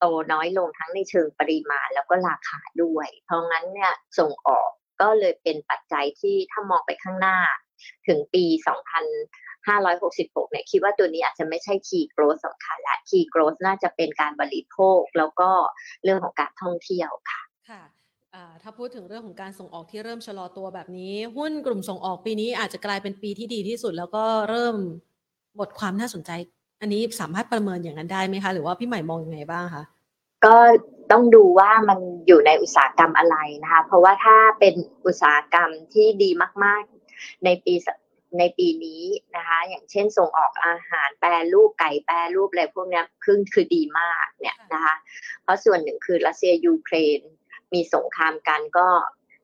[0.00, 4.68] โตน้อยลงทั้งในเชิงปริมาณแล้วก็ราคาด้วย เพราะงั้นเนี่ยส่งออก
[5.02, 7.38] ก็เลยเป็นปัจจัยที่ถ้ามองไปข้างหน้า
[8.06, 8.44] ถึงปี
[9.66, 15.50] 2566เนี่ยคิดว่าตัวนี้อาจจะไม่ใช่คีย์โกรธสำคัญละคีย์โกรธน่าจะเป็นการบริโภคแล้วก็
[16.04, 17.82] เรื่องของการท่องเที่ยวค่ะค่ะ
[18.62, 24.76] ถ้าพูดถึงเรื่องของการส่งออกที่เริ่มชะลอตัวแบบนี้ หุ้นกลุ่มส่งออกปีนี้อาจจะกลายเป็นปีที่ดีที่สุด แล้วก็เริ่ม
[25.56, 26.30] หมดความน่าสนใจ
[26.80, 29.84] อันนี้สามารถประเมินอย่างนั้นได้ไหมคะ หรือว่าพี่ใหม่มองยังไงบ้างคะ
[30.46, 30.56] ก็
[31.12, 34.74] ต้องดูว่ามันอยู่ในอุตสาหกรรมอะไรนะคะ เพราะว่าถ้าเป็น
[35.06, 36.30] อุตสาหกรรมที่ดี
[36.64, 36.82] มาก
[37.12, 37.74] ๆ ในปี
[38.38, 39.02] ในปีนี้
[39.36, 44.94] นะคะ อย่างเช่นส่งออกอาหารแปรรูปไก่แปรรูปอะไรพวกนี้คือคือดีมากเนี่ยนะคะ
[45.42, 47.20] เพราะส่วนหนึ่งคือรัสเซียยูเครน
[47.74, 48.86] มีสงครามกันก็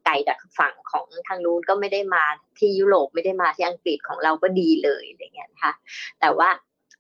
[0.07, 2.25] ไก่จากฝั่งของทางนู้นก็ไม่ได้มา
[2.59, 5.73] ที่ยุโรปไม่ได้มาที่อังกฤษของเราก็ดีเลยอะไรเงี้ยนะคะ
[6.21, 6.49] แต่ว่า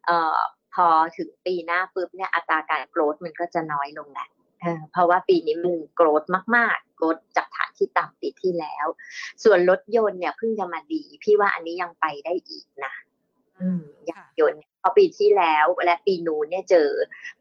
[0.06, 0.40] เอ่อ
[0.74, 4.28] พอถึงปีหน้าปุ๊บเนี่ยอัตราการโกรธมันก็จะน้อยลงแหละ
[4.92, 6.22] เพราะว่าปีนี้มันโกรธ
[6.56, 8.86] มากๆ โกรธจากฐานที่ต่ำปีที่แล้ว
[9.44, 12.94] ส่วนรถยนต์เนี่ยเพิ่งจะมาดี พี่ว่าอันนี้ยังไปได้อีกนะ
[14.10, 16.88] ยานยนต์พอปีที่แล้วและปีนู้นเนี่ยเจอ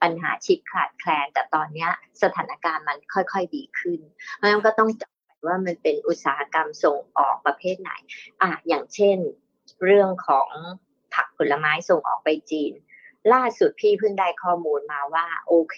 [0.02, 1.88] ปัญหาชิปขาดแคลน แต่ตอนนี้
[2.24, 4.00] สถานการณ์มันค่อยๆดีขึ้น
[4.36, 5.12] เพราะฉะนั้นก็ต้องจับ
[5.48, 7.92] ว่ามันเป็นอุตสาหกรรมส่งออกประเภทไหน
[8.42, 9.18] อะอย่างเช่น
[9.86, 10.50] เรื่องของ
[11.14, 12.74] ผักผลไม้ส่งออกไปจีน
[13.34, 15.78] ล่าสุดพี่เพิ่งได้ข้อมูลมาว่า โอเค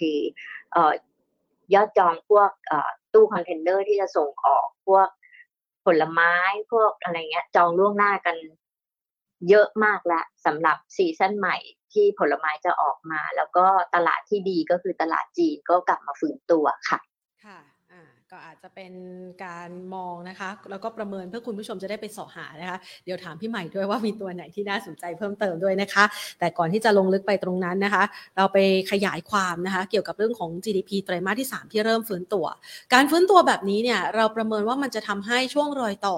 [0.74, 0.94] เอ่อ
[1.74, 2.50] ยอดจองพวก
[3.14, 5.08] ตู้คอนเทนเนอร์ที่จะส่งออกพวก
[5.86, 6.34] ผลไม้
[6.72, 8.36] พวกอะไรเงี้ย จองล่วงหน้ากัน
[9.50, 11.58] เยอะมากแล้วสำหรับ season ใหม่
[11.94, 17.00] ที่ผลไม้จะออกมา แล้วก็ตลาดที่ดีก็คือตลาดจีนก็กลับมาฟื้นตัวค่ะ
[17.46, 17.60] ค่ะ
[18.34, 18.94] ก็อาจจะเป็น
[19.46, 26.06] การมองนะคะ แล้วก็ประเมินเพื่อคุณผู้ชมจะได้ไปเสาะหานะคะ เดี๋ยวถามพี่ใหม่ด้วยว่ามีตัวไหนที่น่าสนใจเพิ่มเติมด้วยนะคะ
[26.40, 28.04] แต่ก่อนที่จะลงลึกไปตรงนั้นนะคะ
[28.38, 28.58] เราไป
[28.92, 32.46] ขยายความนะคะ เกี่ยวกับเรื่องของ GDP ไตรมาสที่ 3 ที่เริ่มฟื้นตัว
[32.94, 36.18] การฟื้นตัวแบบนี้เนี่ยเราประเมินว่ามันจะทำให้ช่วงรอยต่อ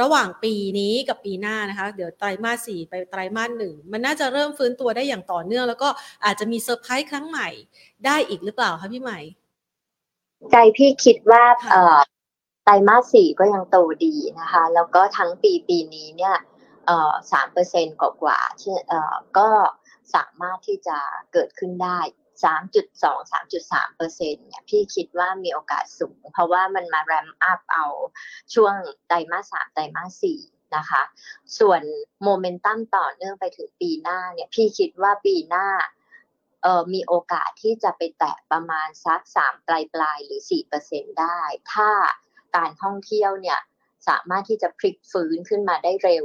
[0.00, 5.88] ระหว่างปีนี้กับปีหน้านะคะ เดี๋ยวไตรมาสสี่ไปไตรมาสหนึ่งมันน่าจะเริ่มฟื้นตัวได้อย่างต่อเนื่อง แล้วก็
[6.24, 7.48] อาจจะมีเซอร์ไพรส์ครั้งใหม่
[8.04, 9.20] ได้อีกหรือเปล่าคะพี่ใหม่
[10.50, 11.98] ใจพี่คิดว่าเอ่อ
[12.64, 16.36] ไตรมาสสี่ก็ยังโตดีนะคะ แล้วก็ทั้งปีปีนี้เนี่ย
[16.86, 17.86] เอ่อสามเปอร์เซ็นต์
[18.22, 19.48] กว่าที่เอ่อก็
[20.14, 20.98] สามารถที่จะ
[21.32, 21.98] เกิดขึ้นได้
[22.44, 27.86] สามจุดสองสามจุดสามเปอร์เซ็นต์เนี่ยพี่คิดว่ามีโอกาสสูง เพราะว่ามันมา ramp up เอา
[28.54, 28.74] ช่วง
[29.08, 30.40] ไตรมาสสามไตรมาสสี่
[30.76, 31.02] นะคะ
[31.58, 31.80] ส่วน
[32.22, 35.66] โมเมนตัมต่อเนื่องไปถึงปีหน้าเนี่ยพี่คิดว่าปีหน้า
[36.62, 41.40] เออมีโอกาสที่จะไปแตะประมาณสักสามปลายปลายหรือสี่เปอร์เซ็นได้
[41.72, 41.90] ถ้า
[42.56, 43.60] การท่องเที่ยวเนี่ย
[44.08, 46.24] สามารถที่จะพลิกฟื้นขึ้นมาได้เร็ว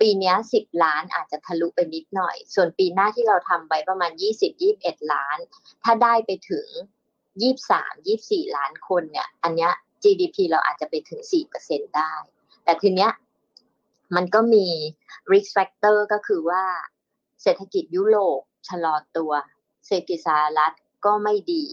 [0.00, 5.38] ปีนี้สิบล้านอาจจะทะลุไปนิดหน่อย ส่วนปีหน้าที่เราทำไว้ประมาณยี่สิบยี่บเอ็ดล้าน
[5.84, 6.66] ถ้าได้ไปถึง
[7.42, 12.12] ยี่สามยี่สี่ล้านคนเนี่ย อันเนี้ย GDP เราอาจจะไปถึงสี่เปอร์เซ็นได้
[12.64, 13.12] แต่ทีเนี้ย
[14.16, 14.66] มันก็มี
[15.32, 16.64] risk factor ก็คือว่า
[17.42, 19.32] เศรษฐกิจยุโรปชะลอตัว
[19.86, 21.64] เศรษฐกิจสหรัฐก็ไม่ดี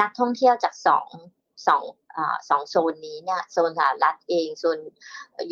[0.00, 1.10] นักท่องเที่ยวจากสอง
[1.68, 1.84] สอง
[2.48, 4.78] สองโซนนี้เนี่ยโซนสหรัฐเองโซน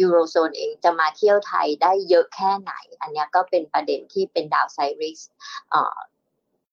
[0.00, 5.20] ยูโรโซนเองจะมาเที่ยวไทยได้เยอะแค่ไหน อันนี้ก็เป็นประเด็นที่เป็นดาวไซริส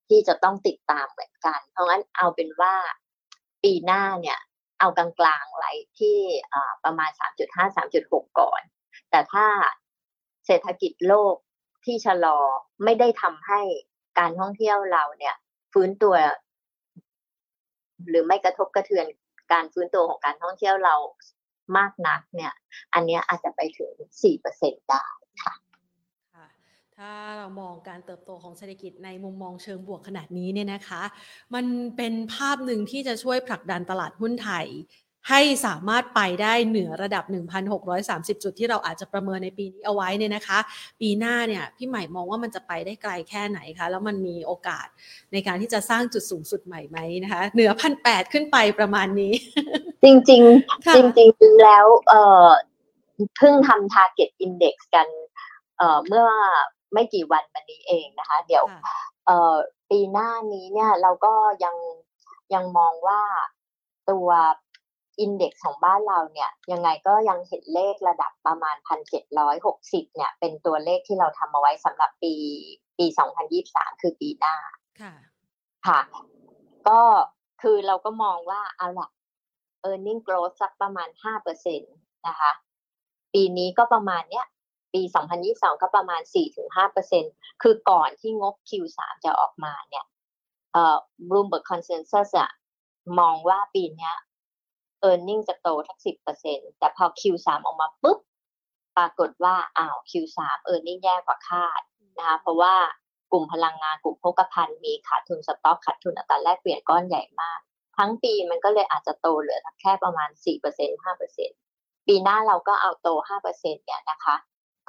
[0.07, 2.75] ที่จะต้องติดตามเหมือนกัน เพราะงั้นเอาเป็นว่า
[3.63, 4.39] ปีหน้าเนี่ย
[4.79, 6.17] เอากลางๆไว้ที่
[6.83, 7.09] ประมาณ
[7.45, 8.61] 3.5 3.6 ก่อน
[9.09, 9.47] แต่ถ้า
[10.45, 11.35] เศรษฐกิจโลก
[11.85, 12.39] ที่ชะลอ
[12.83, 13.61] ไม่ได้ทำให้
[14.19, 15.35] การท่องเที่ยวเราเนี่ย
[15.73, 16.15] ฟื้นตัว
[18.09, 19.05] หรือไม่กระทบกระเทือน
[19.53, 20.95] การฟื้นตัวของการท่องเที่ยวเรา
[21.77, 22.53] มากนักเนี่ย
[22.93, 23.93] อันนี้อาจจะไปถึง
[24.41, 25.05] 4%ได้
[25.43, 25.53] ค่ะ
[26.97, 31.01] ถ้าเรามองการเติบโตของเศรษฐกิจในมุมมองเชิงบวกขนาดนี้เนี่ยนะคะ
[31.55, 31.65] มัน
[31.97, 34.65] เป็นภาพหนึ่งที่จะช่วยผลักดันตลาดหุ้นไทย
[35.29, 37.23] ให้สามารถไปได้เหนือระดับ
[37.83, 40.59] 1,630 จุดที่เราอาจจะประเมินในปีนี้เอาไว้เนี่ยนะคะ
[41.01, 44.87] ปีหน้าเนี่ยพี่ใหม่มองว่ามันจะไปได้ไกลแค่ไหนคะ แล้วมันมีโอกาส
[45.33, 49.33] ในการที่จะสร้างจุดสูงสุดใหม่ไหมนะคะ เหนือพันแขึ้นไปประมาณนี้
[50.03, 50.41] จริงจริง
[50.95, 52.47] จริงจริงแล้วเอ่อ
[53.37, 55.07] เพิ่งทำ target index กัน
[55.77, 56.25] เอ่อเมื่อ
[56.93, 58.63] ไม่กี่วันมานี้เองนะคะ เดี๋ยว
[59.25, 59.55] เอ่อ
[59.89, 61.75] ปีหน้านี้เนี่ยเราก็ยัง
[62.53, 63.21] ยังมองว่า
[64.09, 64.29] ตัว
[65.19, 72.33] อินเด็กซ์ของบ้านเราเนี่ยยังไงก็ยังเห็นเลขระดับประมาณพันเจ็ดร้อยหกสิบเนี่ย เป็นตัวเลขที่เราทำเอาไว้สำหรับปี
[72.99, 74.55] ปีสองพันยี่สามคือปีหน้า
[75.01, 75.13] ค่ะ
[75.87, 76.01] ค่ะ
[76.87, 76.99] ก็
[77.61, 79.09] คือเราก็มองว่าเอาละ
[79.89, 81.87] e a r n i n g growth สักประมาณห้าเปอร์เซ็นต
[82.27, 82.51] นะคะ
[83.33, 84.45] ปีนี้ก็ประมาณเนี้ย
[84.93, 85.01] ปี
[85.43, 86.21] 2022 ก็ประมาณ
[86.91, 90.05] 4-5%คือก่อนที่งบ Q3 จะออกมาเนี่ย
[90.73, 90.97] เอ่อ
[91.29, 92.51] Bloomberg Consensus อะ
[93.19, 94.11] มองว่าปีนี้
[95.09, 95.99] e a r n i n g จะโตทั้ง
[96.39, 98.19] 10%แต่พอ Q3 ออกมาปุ๊บ
[98.97, 100.37] ปรากฏว่าอ้าว Q3
[100.69, 101.81] e a r n i n g แย่กว่าคาด
[102.17, 102.75] นะคะเพราะว่า
[103.31, 107.59] กลุ่มพลังงานกลุ่มโภคภัณฑ์มีขาดทุนสต็อกขาดทุนอัตราแลกเปลี่ยนก้อนใหญ่มาก
[107.97, 110.29] ทั้งปีมันก็เลยอาจจะโตเหลือแค่ประมาณ
[110.67, 113.09] 4% 5%ปีหน้าเราก็เอาโต
[113.47, 114.35] 5%เนี่ยนะคะ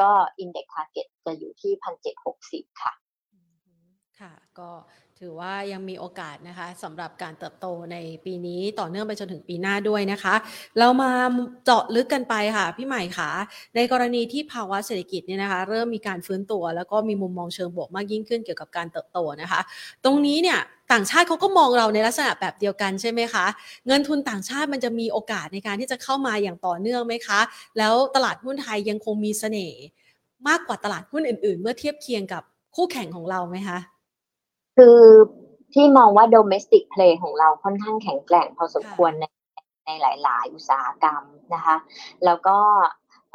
[0.01, 2.92] ก็ index target จะอยู่ที่พันเจ็ดหกสิบค่ะ
[4.21, 4.71] ค่ะ ก็
[5.20, 10.35] ถือว่ายังมีโอกาสนะคะสำหรับการเติบโตในปีนี้ต่อเนื่องไปจนถึงปีหน้าด้วยนะคะ
[10.78, 11.11] เรามา
[11.64, 13.31] เจาะลึกกันไปค่ะ พี่ใหม่คะ
[13.74, 19.61] ในกรณีที่ภาวะเศรษฐกิจเนี่ยนะคะ เริ่มมีการฟื้นตัว แล้วก็มีมุมมองเชิงบวกมากยิ่งขึ้นเกี่ยวกับการเติบโตนะคะ
[20.04, 20.59] ตรงนี้เนี่ย
[20.92, 23.46] ต่างชาติเขาก็มองเราในลักษณะแบบเดียวกันใช่ไหมคะ
[23.87, 27.40] เงินทุนต่างชาติมันจะมีโอกาสในการที่จะเข้ามาอย่างต่อเนื่องไหมคะ
[27.78, 29.81] แล้วตลาดหุ้นไทยยังคงมีเสน่ห์
[30.48, 32.42] มากกว่าตลาดหุ้นอื่น ๆ เมื่อเทียบเคียงกับ
[32.76, 33.78] คู่แข่งของเราไหมคะ
[34.80, 35.00] คือ
[35.74, 39.24] ที่มองว่า domestic play ของเราค่อนข้างแข็งแกร่งพอสมควรใน
[39.86, 41.22] ในหลาย ๆ อุตสาหกรรม
[41.54, 41.76] นะคะ
[42.24, 42.58] แล้วก็
[43.32, 43.34] เ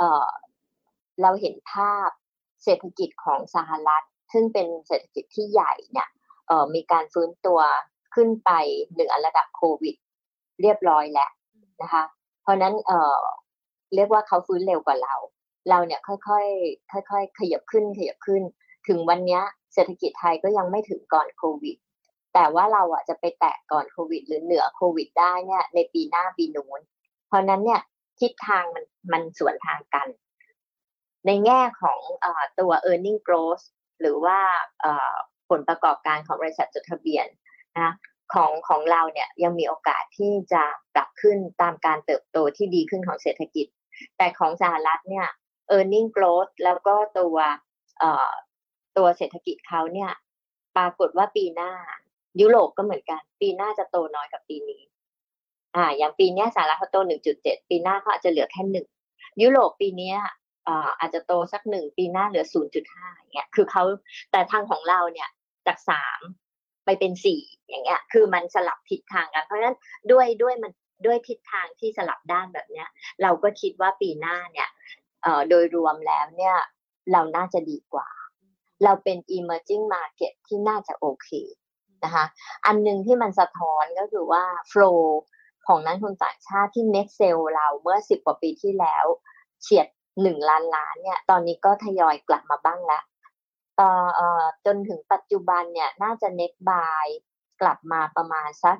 [1.22, 2.10] เราเห็นภาพ
[2.64, 6.10] เศรษฐกิจของสหรัฐ ซึ่งเป็นเศรษฐกิจที่ใหญ่เนี่ย
[6.76, 7.60] มีการฟื้นตัว
[8.16, 8.52] ขึ้นไป
[8.92, 9.96] เหนือระดับโควิด
[10.62, 11.32] เรียบร้อยแล้ว
[11.82, 12.04] นะคะ
[12.42, 15.16] เพราะนั้นเเรียกว่าเขาฟื้นเร็วกว่าเรา
[15.70, 18.42] เราเนี่ยค่อยๆค่อยๆขยับขึ้นขยับขึ้น
[18.88, 19.42] ถึงวันนี้
[19.74, 21.78] เศรษฐกิจไทยก็ยังไม่ถึงก่อนโควิด
[22.34, 26.80] แต่ว่าเราอะจะไปแตะก่อนโควิด หรือเหนือโควิด ได้เนี่ยในปีหน้าปีนู้น
[27.28, 27.82] เพราะนั้นเนี่ย
[28.20, 30.08] ทิศทางมันมันสวนทางกัน
[31.26, 32.26] ในแง่ของอ
[32.60, 33.66] ตัว e a r n i n g growth
[34.02, 34.40] หรือว่า
[35.50, 37.28] ผลประกอบการของบริษัทจดทะเบียน
[37.80, 37.94] นะ
[38.34, 40.64] ของของเราเนี่ยยังมีโอกาสที่จะ
[40.96, 43.68] ปรับขึ้นตามการเติบโตที่ดีขึ้นของเศรษฐกิจ
[44.18, 45.28] แต่ของสหรัฐเนี่ย
[45.76, 47.38] e a r n i n g growth แล้วก็ตัว
[48.98, 50.12] ตัวเศรษฐกิจเขาเนี่ย
[50.78, 51.72] ปรากฏว่าปีหน้า
[52.42, 54.82] ยุโรปก็เหมือนกัน ปีหน้าจะโตน้อยกับปีนี้
[55.76, 56.98] อ่า อย่างปีนี้สหรัฐเขาโต
[57.34, 58.88] 1.7 ปีหน้าเขาอาจจะเหลือแค่หนึ่ง
[59.42, 60.14] ยุโรปปีนี้
[60.68, 62.46] อ่าอาจจะโตสักหนึ่งปีหน้าเหลือ
[62.86, 63.84] 0.5อย่างเงี้ยคือเขา
[64.32, 65.30] แต่ทางของเราเนี่ย
[65.68, 66.22] จากสาม
[66.86, 69.78] ไปเป็นสี่อย่างเงี้ย คือมันสลับทิศทางกัน เพราะฉะนั้น
[70.12, 70.72] ด้วยด้วยมัน
[71.06, 72.88] ด้วยทิศทางที่สลับด้านแบบเนี้ย
[73.22, 74.70] เราก็คิดว่าปีหน้าเนี่ย
[75.50, 76.58] โดยรวมแล้วเนี่ย
[77.12, 78.08] เราน่าจะดีกว่า
[78.84, 81.30] เราเป็น emerging market ที่น่าจะโอเค
[82.04, 82.26] นะคะ
[82.66, 85.02] อันหนึ่งที่มันสะท้อนก็คือว่า flow
[85.68, 89.06] ของนักทุนต่างชาติที่ net sale เราเมื่อสิบกว่าปีที่แล้ว
[89.62, 89.88] เฉียด
[90.22, 93.04] หนึ่งล้านล้านเนี่ย ตอนนี้ก็ทยอยกลับมาบ้างแล้ว
[93.80, 93.92] ต่อ
[94.66, 97.06] จนถึงปัจจุบันเนี่ยน่าจะ net buy
[97.62, 98.78] กลับมาประมาณสัก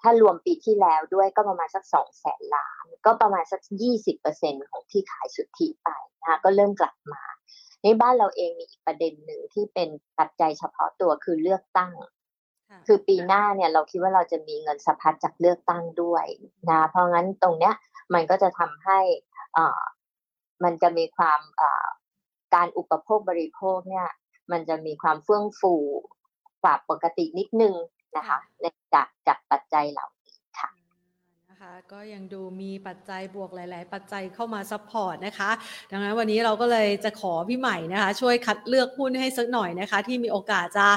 [0.00, 5.88] ถ้ารวมปีที่แล้วด้วยก็ประมาณสักสองแสนล้าน ก็ประมาณสักยี่สิบเปอร์เซ็นของที่ขายสุทธิไป
[6.20, 7.22] นะคะก็เริ่มกลับมา
[7.84, 11.92] ในบ้านเราเองมีอีกประเด็นหนึ่งที่เป็นปัจจัยเฉพาะตัวคือเลือกตั้ง
[12.86, 16.26] คือปีหน้าเนี่ยเราคิดว่าเราจะมีเงินสะพัดจากเลือกตั้งด้วย
[16.70, 17.74] นะเพราะงั้นตรงเนี้ย
[18.14, 19.00] มันก็จะทำให้
[19.56, 19.82] อ่า
[20.64, 21.86] มันจะมีความอ่า
[22.54, 24.08] การอุปโภคบริโภคเนี่ย
[24.52, 25.74] มันจะมีความเฟื่องฟู
[26.62, 27.74] กว่าปกตินิดนึง
[28.16, 28.38] นะคะ
[28.94, 30.06] จากจากปัจจัยเหล่า
[31.64, 35.50] นี้ค่ะนะคะนะคะก็ยังดูมีปัจจัยบวกหลาย ๆ ปัจจัยเข้ามา support นะคะ
[35.90, 40.88] ดังนั้นวันนี้เราก็เลยจะขอพี่ใหม่นะคะ ช่วยคัดเลือกหุ้นให้สักหน่อยนะคะ ที่มีโอกาสจะ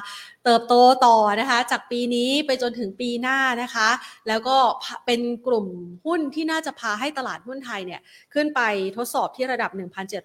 [0.46, 0.76] เติบโต
[1.06, 3.90] ต่อนะคะ จากปีนี้ไปจนถึงปีหน้านะคะ
[4.28, 4.58] แล้วก็
[5.06, 5.68] เป็นกลุ่ม
[6.06, 8.02] หุ้นที่น่าจะพาให้ตลาดหุ้นไทยเนี่ย
[8.34, 8.62] ขึ้นไป
[8.98, 9.72] ทดสอบที่ระดับ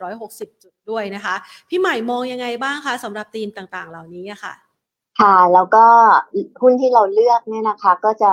[0.05, 1.35] 1,760 จุดด้วยนะคะ
[1.69, 4.55] พี่ใหม่มองยังไงบ้างคะสำหรับธีมต่าง ๆ เหล่านี้ค่ะ
[5.21, 5.87] ค่ะแล้วก็
[6.63, 8.33] หุ้นที่เราเลือกเนี่ยนะคะก็จะ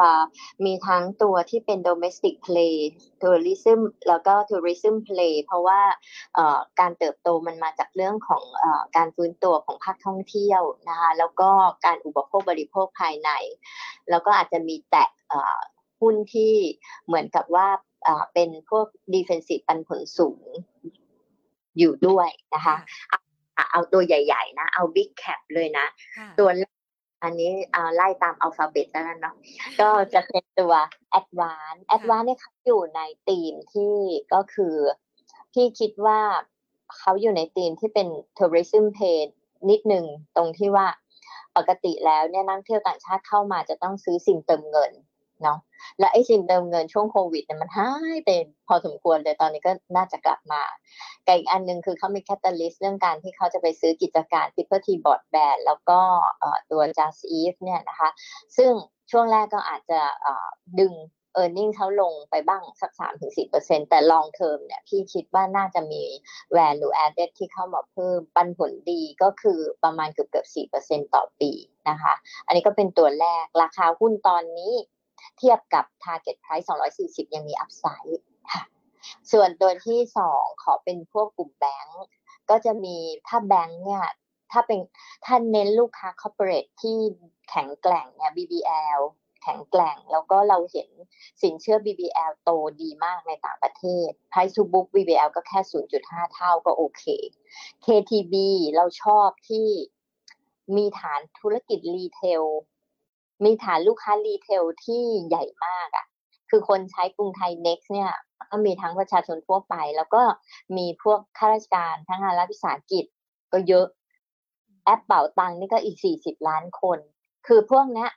[0.66, 2.76] มีทั้งตัวที่เป็น domestic play
[3.22, 5.82] tourism แล้วก็ tourism play เพราะว่า
[6.80, 8.66] การเติบโตมันมาจากเรื่องของอ
[8.98, 11.50] การฟื้นตัวของภาคท่องเที่ยวนะคะแล้วก็
[11.86, 13.30] การอุปโภคบริโภคภายใน
[14.10, 15.10] แล้วก็อาจจะมีแตะ
[16.02, 16.54] หุ้นที่
[17.06, 17.68] เหมือนกับว่า
[18.34, 20.46] เป็นพวก defensive ปันผลสูง
[21.78, 22.76] อยู่ด้วยนะคะ
[23.72, 25.86] เอาตัวใหญ่ ๆ นะ เอา big cap เลยนะ
[26.40, 26.50] ตัว
[27.24, 27.52] อันนี้
[27.96, 29.36] ไล่ตามอัลฟาเบตแล้วกันเนาะ
[29.82, 30.74] ก็จะเป็นตัว
[31.20, 33.96] ADVANC ADVANC เนี่ยเขาอยู่ในธีมที่
[34.34, 34.76] ก็คือ
[35.54, 36.20] พี่คิดว่า
[36.98, 39.20] เขาอยู่ในธีมที่เป็น tourism pay
[39.70, 40.88] นิดหนึ่งตรงที่ว่า
[41.58, 44.92] ปกติแล้วเนี่ยนักเที่ยวต่างชาติเข้ามาจะต้องซื้อซิมเติมเงิน
[45.44, 45.60] เนาะ
[46.00, 48.30] และไอ้ซิมเติมเงินช่วงโควิดเนี่ยมันหายไป
[48.68, 50.62] พอสมควรเลยตอนนี้ก็น่าจะกลับมา
[51.26, 56.00] กับอีกอันหนึ่งคือเขามี catalyst เรื่องการที่เขาจะไปซื้อกิจการ Triple T Broadband แล้วก็
[56.72, 58.10] ตัว Just Eat เนี่ยนะคะ
[58.58, 58.72] ซึ่ง
[59.12, 60.00] ช่วงแรกก็อาจจะ
[60.80, 60.94] ดึง
[61.42, 62.92] e a r n i n g เขาลงไปบ้างสัก
[63.40, 66.04] 3-4%แต่ long term เนี่ยพี่คิดว่าน่าจะมี
[66.58, 70.48] value added ที่เข้ามาเพิ่มปันผลดีก็คือประมาณเกือบเกือบ
[70.82, 71.52] 4%ต่อปี
[71.90, 72.14] นะคะ
[72.46, 74.74] อันนี้ก็เป็นตัวแรกราคาหุ้นตอนนี้
[75.40, 76.68] เทียบกับ target price
[77.00, 78.22] 240 ยังมี upside
[78.54, 78.64] ค่ะ
[79.32, 82.04] ส่วนตัวที่สองขอเป็นพวกกลุ่มแบงก์
[82.50, 82.98] ก็จะมี
[83.28, 84.06] ถ้าแบงก์เนี่ย
[84.52, 84.80] ถ้าเป็น
[85.26, 86.98] ถ้าเน้นลูกค้า corporate ที่
[87.50, 89.02] แข็งแกร่งเนี่ย BBL
[89.44, 90.90] แข็งแกร่ง แล้วก็เราเห็น
[91.42, 92.50] สินเชื่อ BBL โต
[92.82, 95.60] ดีมากในต่างประเทศ Price to book BBL ก็แค่
[95.98, 97.04] 0.5 เท่าก็โอเค
[97.86, 98.36] KTB
[98.76, 99.68] เราชอบที่
[100.76, 102.44] มีฐานธุรกิจรีเทล
[103.44, 106.06] มีฐานลูกค้ารีเทลที่ใหญ่มากอะ่ะ
[106.50, 108.12] คือคนใช้กรุงไทย next เนี่ย
[108.52, 110.22] ก็มีทั้งประชาชนทั่วไป แล้วก็
[110.78, 113.06] มีพวกข้าราชการทั้งงานรัฐวิสาหกิจ
[113.54, 113.86] ก็เยอะ
[114.86, 117.00] แอปเป่าตังนี่ก็อีกสี่สิบล้านคน
[117.48, 118.08] คือพวกนี้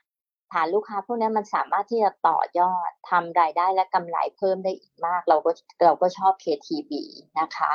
[0.51, 5.51] ฐานลูกค้าพวกนี้มันสามารถที่จะต่อยอดทำรายได้และกำไรเพิ่มได้อีกมาก เราก็
[5.83, 6.91] เราก็ชอบ KTB
[7.39, 7.71] นะคะ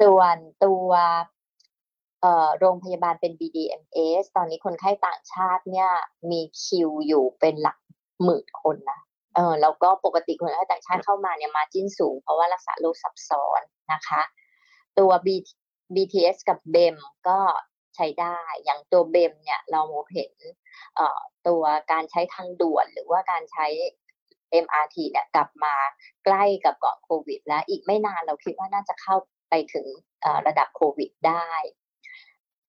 [0.00, 0.90] ส่วนตัว
[2.58, 5.90] โรงพยาบาลเป็น BDMS ตอนนี้คนไข้ต่างชาติเนี่ย
[6.30, 7.78] มีคิวอยู่เป็นหลัก
[8.24, 9.00] หมื่นคนนะ
[9.34, 13.60] เออแล้วก็ปกติคนไข้ต่างชาติเข้ามาเนี่ยมาจิ้นสูง เพราะว่ารักษาโรคซับซ้อน
[13.92, 14.22] นะคะ
[14.98, 15.28] ตัว B
[15.94, 16.96] BTS กับ BEM
[17.28, 17.38] ก็
[17.96, 20.32] ใช้ได้ อย่างตัว BEM เนี่ยเราเห็น
[21.48, 23.66] ตัวการใช้ทางด่วนหรือว่าการใช้
[24.64, 25.74] MRT เนี่ยกลับมา
[26.24, 29.16] ใกล้กับก่อนโควิด แล้วอีกไม่นานเราคิดว่าน่าจะเข้า
[29.50, 29.86] ไปถึง
[30.46, 31.52] ระดับโควิดได้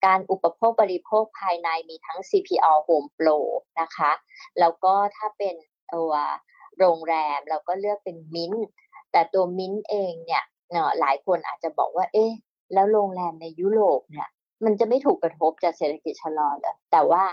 [0.06, 3.38] การอุปโภคบริโภคภายในมีทั้ง CPO Home Pro
[3.82, 4.12] นะคะ
[4.60, 5.56] แล้วก็ถ้าเป็น
[5.96, 6.12] ตัว
[6.80, 8.54] โรงแรมเราก็เลือกเป็นมิ้น
[9.12, 10.44] แต่ตัวมิ้นเองเนี่ย
[11.00, 12.32] หลายคนอาจจะบอกว่า เอ๊ะ
[12.74, 14.30] แล้วโรงแรมในยุโรปเนี่ย
[14.66, 17.24] มันจะไม่ถูกกระทบจากเศรษฐกิจชะลอเลยแต่ว่า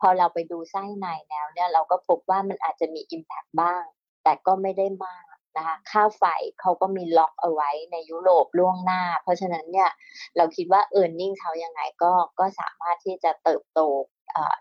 [0.00, 3.84] พอเราไปดูไส้ในแล้วเนี่ยเราก็พบว่ามันอาจจะมี Impact บ้าง
[4.24, 5.24] แต่ก็ไม่ได้มาก
[5.56, 6.24] นะคะค่าไฟ
[6.60, 9.90] เขาก็มีล็อกเอาไว้ในยุโรปล่วงหน้า เพราะฉะนั้นเนี่ย
[10.36, 13.80] เราคิดว่า e a r n i n g เขายังไงก็ก็สามารถที่จะเติบโต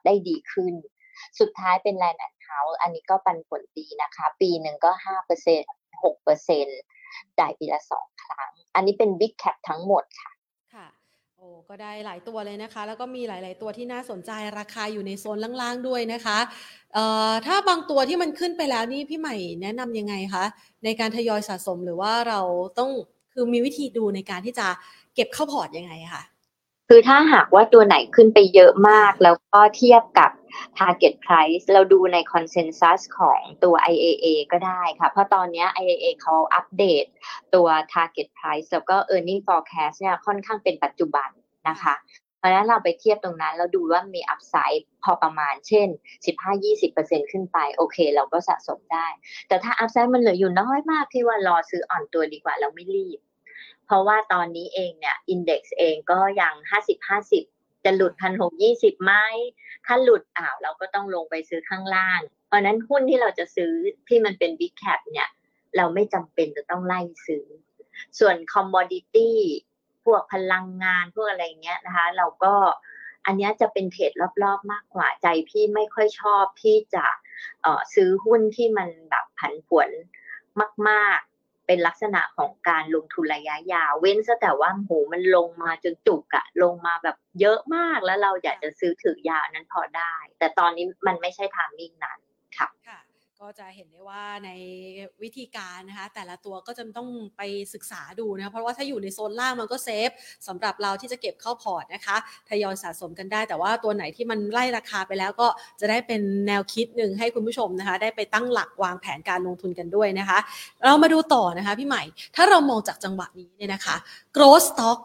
[0.05, 0.73] ได้ดีขึ้น
[1.39, 5.61] สุดท้ายเป็นแลนด์แอนด์เฮาส์อันนี้ก็ปันผลดีนะคะ ปีหนึ่งก็ห้าเปอร์เซ็นต์
[6.03, 6.67] หกเปอร์เซ็นต์
[7.39, 10.31] จ่ายปีละสองครั้ง อันนี้เป็น big cap ทั้งหมดค่ะ
[11.45, 16.37] อ้ก็ได้หลายตัวเลยนะคะ แล้วก็มีหลาย ๆ ตัวที่น่าสนใจราคาอยู่ในโซนล่าง ๆ ด้วยนะคะ
[16.93, 20.45] เอ่อถ้าบางตัวที่มันขึ้นไปแล้วนี่พี่ใหม่แนะนำยังไงคะ
[20.83, 22.39] ในการทยอยสะสมหรือว่าเรา
[22.79, 22.89] ต้อง
[23.33, 24.67] คือมีวิธีดูในการที่จะ
[25.15, 26.23] เก็บเข้าพอร์ตยังไงคะ
[26.87, 30.31] คือถ้าหากว่าตัวไหนขึ้นไปเยอะมากแล้วก็เทียบกับ
[30.79, 37.05] target price เราดูใน consensus ของตัว IAA ก็ได้ค่ะ เพราะตอนนี้ IAA เขาอัปเดต
[37.55, 41.29] ตัว target price แล้วก็ earning forecast เนี่ยค่อนข้างเป็นปัจจุบัน
[41.69, 41.95] นะคะ
[42.37, 45.87] เพราะฉะนั้นเราไปเทียบตรงนั้นเราดูว่ามี upside พอประมาณเช่น
[46.59, 49.07] 15-20%ขึ้นไป โอเค เราก็สะสมได้
[49.47, 53.19] แต่ถ้า upside มันเหลืออยู่น้อยมากที่ว่ารอซื้ออ่อนตัวดีกว่าเราไม่รีบ
[53.85, 57.43] เพราะว่าตอนนี้เองเนี่ย index เองก็ยังห้าสิบห้าสิบ
[57.85, 59.13] จะหลุดพันหกยี่สิบไหม
[59.85, 63.73] ถ้าหลุดอ้าวเราก็ต้องลงไปซื้อข้างล่าง เพราะนั้นหุ้นที่เราจะซื้อ
[64.07, 65.29] ที่มันเป็น big cap เนี่ย
[65.77, 67.45] เราไม่จำเป็นจะต้องไล่ซื้อ
[68.19, 69.39] ส่วน commodity
[70.05, 72.53] พวกพลังงานพวกอะไรเงี้ยนะคะ เราก็
[73.25, 74.11] อันนี้จะเป็น trade
[74.43, 77.05] รอบๆ มากกว่าใจพี่ไม่ค่อยชอบที่จะ
[77.95, 79.89] ซื้อหุ้นที่มันแบบผันผวน
[80.89, 81.34] มาก ๆ
[81.67, 92.19] เป็นลักษณะของการลงทุนระยะยาว เว้นซะแต่ว่าโหมันลงมาจนจุกอะลงมาแบบเยอะมากแล้วเราอยากจะซื้อถือยาวนั้นพอได้ แต่ตอนนี้มันไม่ใช่ทางมิ่งนั้น
[93.41, 94.49] ก็จะเห็นได้ว่าใน
[95.23, 97.41] วิธีการนะคะแต่ละตัวก็จะต้องไป
[97.73, 100.09] ศึกษาดูนะเพราะว่าถ้าอยู่ในโซนล่างมันก็เซฟ
[100.47, 102.15] สำหรับเราที่จะเก็บเข้าพอร์ตนะคะ
[102.49, 105.47] ทยอยสะสมกันได้ แต่ว่าตัวไหนที่มันไล่ราคาไปแล้วก็
[105.79, 110.39] จะได้เป็นแนวคิดหนึ่งให้คุณผู้ชมนะคะได้ไปตั้งหลักวางแผนการลงทุนกันด้วยนะคะ
[110.83, 112.03] เรามาดูต่อนะคะพี่ใหม่
[112.35, 113.95] ถ้าเรามองจากจังหวะนี้เนี่ยนะคะ
[114.35, 114.99] growth stock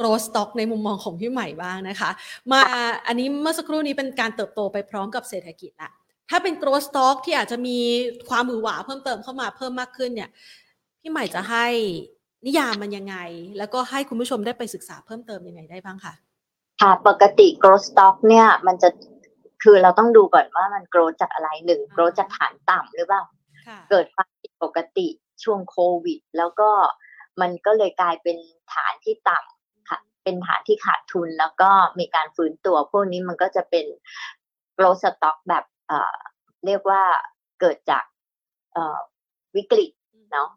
[0.00, 2.10] growth stock ในมุมมองของพี่ใหม่บ้างนะคะ
[2.50, 2.60] มา
[3.06, 5.90] อันนี้เมื่อสักครู่นี้เป็นการเติบโตไปพร้อมกับเศรษฐกิจละ
[6.30, 7.78] ถ้าเป็น growth stock ที่อาจจะมี
[8.28, 10.30] ความมือหวาเพิ่มเติมเข้ามาเพิ่มมากขึ้นเนี่ย
[11.00, 11.66] พี่ใหม่จะให้
[12.46, 13.16] นิยามมันยังไง
[13.58, 16.14] แล้วก็ให้คุณผู้ชมได้ไปศึกษาเพิ่มเติมยังไงได้บ้างคะ
[16.80, 18.88] ค่ะ ปกติ growth stock เนี่ย มันจะ
[19.62, 23.22] คือเราต้องดูก่อนว่ามัน growth จากอะไรหนึ่ง growth จากฐานต่ำหรือเปล่า
[23.90, 25.08] เกิดความผิดปกติ
[25.44, 26.70] ช่วงโควิด แล้วก็
[27.40, 28.36] มันก็เลยกลายเป็น
[28.72, 33.86] ฐานที่ต่ำค่ะเป็นฐานที่ขาดทุนแล้วก็มีการฟื้นตัว พวกนี้มันก็จะเป็น
[34.78, 35.64] growth stock แบบ
[36.66, 37.02] เรียกว่า
[37.60, 38.04] เกิดจาก
[39.56, 39.90] วิกฤต
[40.32, 40.50] เนาะ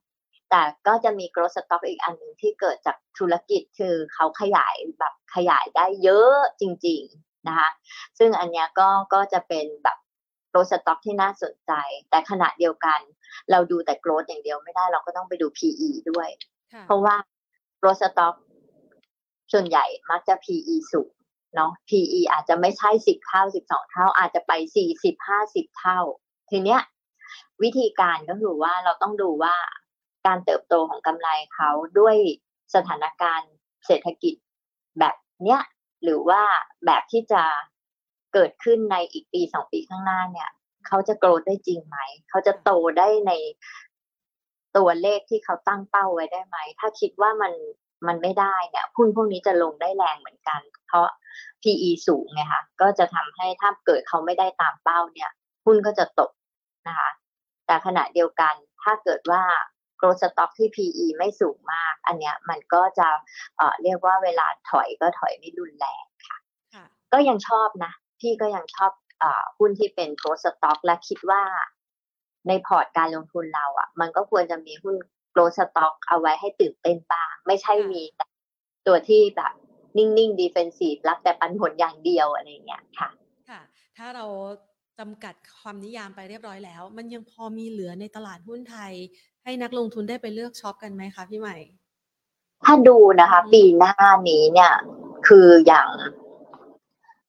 [0.49, 7.69] แต่ก็จะมี growth stock อีกอันหนึ่งที่เกิดจากธุรกิจคือเขาขยายแบบขยายได้เยอะจริง ๆ นะคะ
[8.19, 9.97] ซึ่งอันนี้ก็ก็จะเป็นแบบ
[10.51, 11.71] growth stock ที่น่าสนใจ
[12.09, 12.99] แต่ขณะเดียวกัน
[13.51, 16.29] เราดูแต่ growth อย่างเดียวไม่ได้เราก็ต้องไปดู PE ด้วย
[16.85, 17.15] เพราะว่า
[17.81, 18.35] growth stock
[19.53, 21.13] ส่วนใหญ่มักจะ PE สูง
[21.55, 25.99] เนาะ PE อาจจะไม่ใช่สิบเท่าสิบสองเท่า อาจจะไปสี่สิบห้าสิบเท่า
[26.49, 26.81] ทีเนี้ย
[27.63, 29.55] วิธีการก็คือว่าเราต้องดูว่า
[30.27, 32.15] การเติบโตของกำไรเขาด้วย
[32.75, 33.51] สถานการณ์
[33.85, 34.35] เศรษฐกิจ
[34.99, 35.61] แบบเนี้ย
[36.03, 36.41] หรือว่า
[36.85, 37.43] แบบที่จะ
[38.33, 40.49] เกิดขึ้นในอีกปีสองปีข้างหน้าเนี่ย
[40.87, 41.97] เขาจะโกรธได้จริงไหม
[42.29, 43.31] เขาจะโตได้ใน
[44.77, 47.53] ตัวเลขที่เขาตั้งเป้าไว้ได้ไหม ถ้าคิดว่ามัน
[48.07, 51.07] มันไม่ได้เนี่ยหุ้นพวกนี้จะลงได้แรงเหมือนกัน เพราะ
[51.61, 55.29] PE สูงไงคะก็จะทำให้ถ้าเกิดเขาไม่ได้ตามเป้าเนี่ย
[55.65, 56.31] หุ้นก็จะตก
[56.87, 57.09] นะคะ
[57.65, 59.43] แต่ขณะเดียวกันถ้าเกิดว่า
[59.99, 63.07] growth stock ที่ PE ไม่สูงมาก อันเนี้ยมันก็จะ
[63.57, 66.37] เอ่อเรียกว่าเวลาถอยก็ถอยไม่รุนแรงค่ะ
[67.13, 68.91] ก็ยังชอบนะ พี่ก็ยังชอบ
[69.23, 69.25] อ
[69.57, 71.43] หุ้นที่เป็น growth stock และคิดว่า
[72.47, 74.95] ในพอร์ตการลงทุนเราอะ่ะ มันก็ควรจะมีหุ้น
[75.33, 78.25] growth stock เอาไว้ให้ตื่นเต้นบ้าง ไม่ใช่มีแต่
[78.87, 79.53] ตัวที่แบบ
[79.97, 83.09] นิ่งๆดีเฟนซีฟรับแต่ปันผลอย่างเดียวอะไรเงี้ยค่ะ
[83.49, 83.61] ค่ะ
[83.97, 84.25] ถ้าเรา
[84.99, 88.93] จำกัดความนิยามไปเรียบร้อยแล้ว มันยังพอมีเหลือในตลาดหุ้นไทย
[89.43, 91.57] ให้นักลงทุนได้ไปเลือกช็อปกันไหมคะพี่ใหม่
[92.63, 93.93] ถ้าดูนะคะ ปีหน้า
[94.29, 94.73] นี้เนี่ย
[95.27, 95.89] คืออย่าง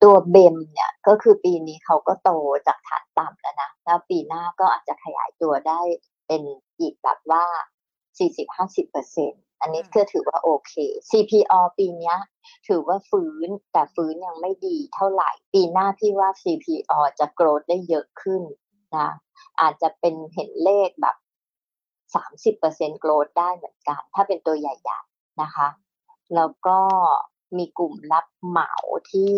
[0.03, 2.31] ตัวเบมเนี่ยก็คือปีนี้เขาก็โต
[2.67, 5.81] จากฐานต่ำแล้วนะ แล้วปีหน้าก็อาจจะขยายตัวได้
[6.27, 6.43] เป็น
[6.81, 7.45] อีกแบบว่า
[8.19, 10.73] 40-50%เปอร์เซ็นอันนี้ก็ถือว่าโอเค
[11.11, 12.15] CPO ปีนี้
[12.69, 18.43] ถือว่าฟื้นแต่ฟื้นยังไม่ดีเท่าไหร่ ปีหน้าพี่ว่า CPO จะโกรธได้เยอะขึ้น
[18.97, 19.09] นะ
[19.61, 21.17] อาจจะเป็นเห็นเลขแบบ
[22.15, 25.69] สามสิบเปอร์เซ็นต์โกรธได้เหมือนกัน ถ้าเป็นตัวใหญ่ๆนะคะ
[26.35, 26.79] แล้วก็
[27.59, 28.73] มีกลุ่มรับเหมา
[29.13, 29.37] ที่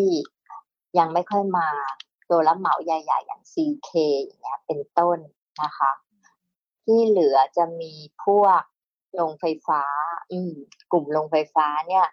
[0.98, 1.68] ยังไม่ค่อยมา
[2.30, 3.90] ตัวรับเหมาใหญ่ ๆ อย่าง CK
[4.22, 5.18] อย่างเงี้ยเป็นต้น
[5.62, 5.90] นะคะ
[6.84, 7.92] ที่เหลือจะมี
[8.24, 8.60] พวก
[9.14, 9.82] โรงไฟฟ้า
[10.32, 10.52] อืม
[10.92, 12.06] กลุ่มโรงไฟฟ้าเนี่ย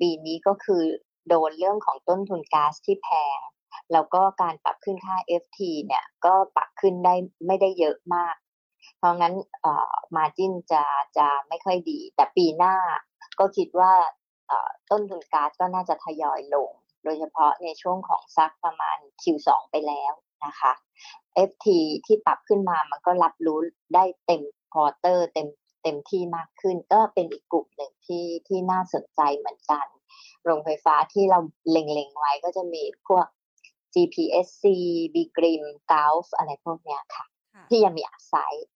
[0.00, 0.82] ปีนี้ก็คือ
[1.28, 3.40] โดนเรื่องของต้นทุนก๊าซที่แพง
[3.92, 7.14] แล้วก็การปรับขึ้นค่า FT เนี่ยก็ปรับขึ้นได้
[7.46, 8.34] ไม่ได้เยอะมาก
[8.98, 9.34] เพราะงั้น
[10.16, 10.84] มาจิ้นจะ
[11.18, 12.76] จะไม่ค่อยดี แต่ปีหน้า
[13.38, 13.92] ก็คิดว่า
[14.90, 16.70] ต้นทุนก๊าซก็น่าจะทยอยลง
[17.04, 20.12] โดยเฉพาะในช่วงของซักประมาณ Q2 ไปแล้ว
[20.46, 20.72] นะคะ
[21.48, 21.66] FT
[22.06, 23.58] ที่ปรับขึ้นมามันก็รับรู้
[23.94, 25.48] ได้เต็ม quarter เต็ม
[25.82, 29.86] เต็มที่มากขึ้น ก็เป็นอีกกลุ่มหนึ่งที่ที่น่าสนใจเหมือนกัน
[30.44, 31.38] โรงไฟฟ้าที่เรา
[31.70, 33.26] เล็งๆไว้ก็จะมีพวก
[33.94, 34.64] GPSC
[35.14, 37.24] B.Grimm Gulf อะไรพวกเนี้ยค่ะ
[37.68, 38.68] ที่ยังมี upside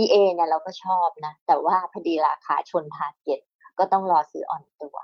[0.00, 3.40] EA เนี่ยเราก็ชอบนะ แต่ว่าพอดีราคาชน target
[3.78, 4.96] ก็ต้องรอซื้ออ่อนตัว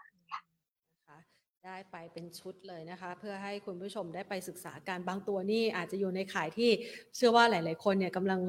[1.68, 6.70] ได้ไปเป็นชุดเลยนะคะ เพื่อให้คุณผู้ชมได้ไปศึกษากันบางตัวนี่อาจจะอยู่ในข่ายที่
[7.16, 8.40] เชื่อว่าหลาย ๆ คนเนี่ยกำลัง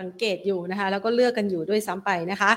[0.00, 2.50] สังเกตอยู่นะคะ แล้วก็เลือกกันอยู่ด้วยซ้ำไปนะคะ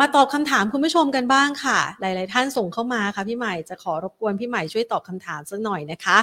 [0.00, 6.16] มาตอบคำถามคุณผู้ชมกันบ้างค่ะ หลาย ๆ ท่านส่งเข้ามาค่ะพี่ใหม่จะขอรบกวนพี่ใหม่ช่วยตอบคำถามสักหน่อยนะคะ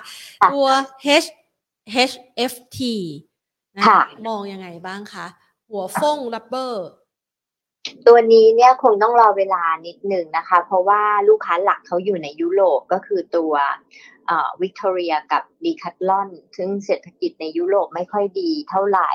[0.51, 0.65] ตัว
[1.23, 1.27] H
[2.09, 2.79] HFT
[3.77, 5.25] นะคะมองยังไงบ้างคะ
[5.69, 6.87] หัวฟงรับเบอร์
[8.07, 13.53] ตัวนี้เนี่ยคงต้องรอเวลานิดหนึ่งนะคะ เพราะว่าลูกค้าหลักเขาอยู่ในยุโรปก็คือตัว
[14.61, 19.11] วิกตอเรียกับดีคัตลอน ซึ่งเศรษฐกิจในยุโรปไม่ค่อยดีเท่าไหร่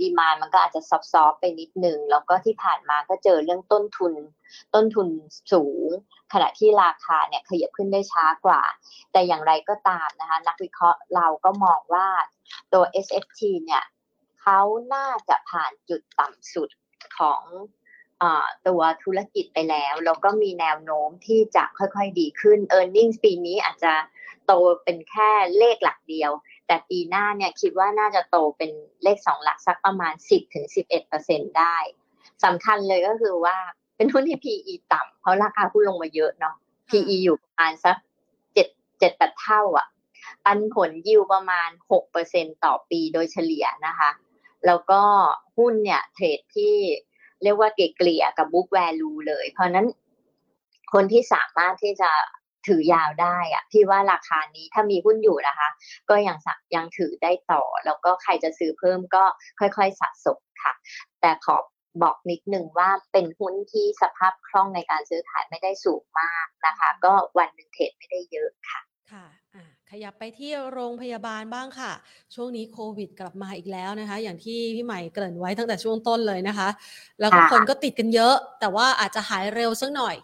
[0.00, 4.14] ดีมามันก็อาจจะซับซ้อนไปนิดหนึ่ง แล้วก็ที่ผ่านมาก็เจอเรื่องต้นทุน
[4.74, 5.08] ต้นทุน
[5.52, 5.88] สูง
[6.32, 8.62] ขณะที่ราคาเนี่ยขยับขึ้นได้ช้ากว่า
[9.12, 12.08] แต่อย่างไรก็ตามนะคะ นักวิเคราะห์เราก็มองว่า
[12.72, 13.84] ตัว SFT เนี่ย
[14.42, 14.60] เขา
[14.94, 16.70] น่าจะผ่านจุดต่ำสุด
[17.18, 17.42] ของ
[18.66, 23.92] ตัวธุรกิจไปแล้ว แล้วก็มีแนวโน้มที่จะค่อยๆดีขึ้น e a r n i n g ปีนี้อาจจะ
[24.46, 24.52] โต
[24.84, 26.30] เป็นแค่เลขหลักเดียว
[26.66, 28.70] แต่ปีหน้าเนี่ยคิดว่าน่าจะโตเป็น
[29.02, 30.14] เลขสองหลักสักประมาณ
[30.86, 31.76] 10-11%ได้
[32.44, 33.56] สำคัญเลยก็คือว่า
[33.96, 36.54] เป็นหุ้นที่ PE ต่ำเพราะราคาหุ้นลงมาเยอะเนาะ
[36.88, 37.96] PE อยู่ประมาณสัก
[38.54, 38.68] เจ็ด
[38.98, 39.86] เจ็ดแปดเท่าอะ่ะ
[40.44, 44.10] ปันผลยิวประมาณหกเปอร์เซ็นต่อปีโดยเฉลี่ยนะคะ
[44.66, 45.02] แล้วก็
[45.58, 46.74] หุ้นเนี่ยเทรดที่
[47.42, 49.86] เรียกว่าเกลี่ยกับบุ๊กแวลูเลย เพราะนั้น
[50.92, 52.10] คนที่สามารถที่จะ
[52.66, 55.68] ถือยาวได้อะพี่ว่าราคานี้ถ้ามีหุ้นอยู่นะคะ
[56.10, 56.38] ก็ยัง
[56.74, 59.24] ยังถือได้ต่อ แล้วก็ใครจะซื้อเพิ่มก็
[59.60, 60.72] ค่อยๆสะสมค่ะ
[61.20, 61.56] แต่ขอ
[62.02, 68.80] บอกนิดนึงว่าเป็นหุ้นที่สภาพคล่องในการซื้อขายไม่ได้สูงมากนะคะ ก็วันหนึ่งเทรดไม่ได้เยอะค่ะ
[69.12, 69.24] ค่ะ
[69.90, 71.92] ขยับไปที่โรงพยาบาลบ้างค่ะ
[72.34, 76.68] ช่วงนี้โควิดกลับมาอีกแล้วนะคะ อย่างที่พี่ใหม่เกริ่นไว้ตั้งแต่ช่วงต้นเลยนะคะ
[77.20, 80.16] แล้วก็คนก็ติดกันเยอะ แต่ว่าอาจจะหายเร็วสักหน่อย